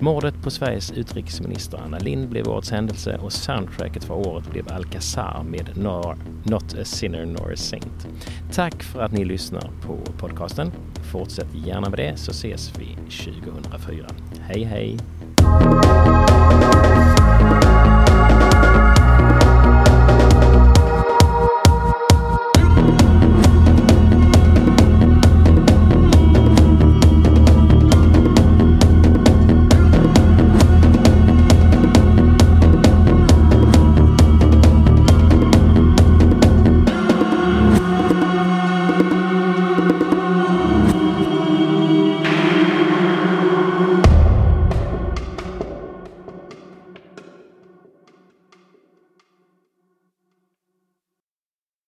Mordet 0.00 0.42
på 0.42 0.50
Sveriges 0.50 0.92
utrikesminister 0.92 1.78
Anna 1.84 1.98
Lindh 1.98 2.28
blev 2.28 2.48
årets 2.48 2.70
händelse 2.70 3.18
och 3.22 3.32
soundtracket 3.32 4.04
för 4.04 4.14
året 4.14 4.50
blev 4.50 4.72
Alcazar 4.72 5.42
med 5.48 5.70
Nor- 5.74 6.16
Not 6.44 6.74
a 6.74 6.84
sinner 6.84 7.26
nor 7.26 7.52
a 7.52 7.56
saint. 7.56 8.08
Tack 8.52 8.82
för 8.82 9.00
att 9.00 9.12
ni 9.12 9.24
lyssnar 9.24 9.70
på 9.86 9.96
podcasten. 10.18 10.72
Fortsätt 11.12 11.54
gärna 11.54 11.88
med 11.88 11.98
det 11.98 12.16
så 12.16 12.30
ses 12.30 12.72
vi 12.78 12.96
2004. 13.10 14.06
Hej 14.40 14.64
hej! 14.64 14.98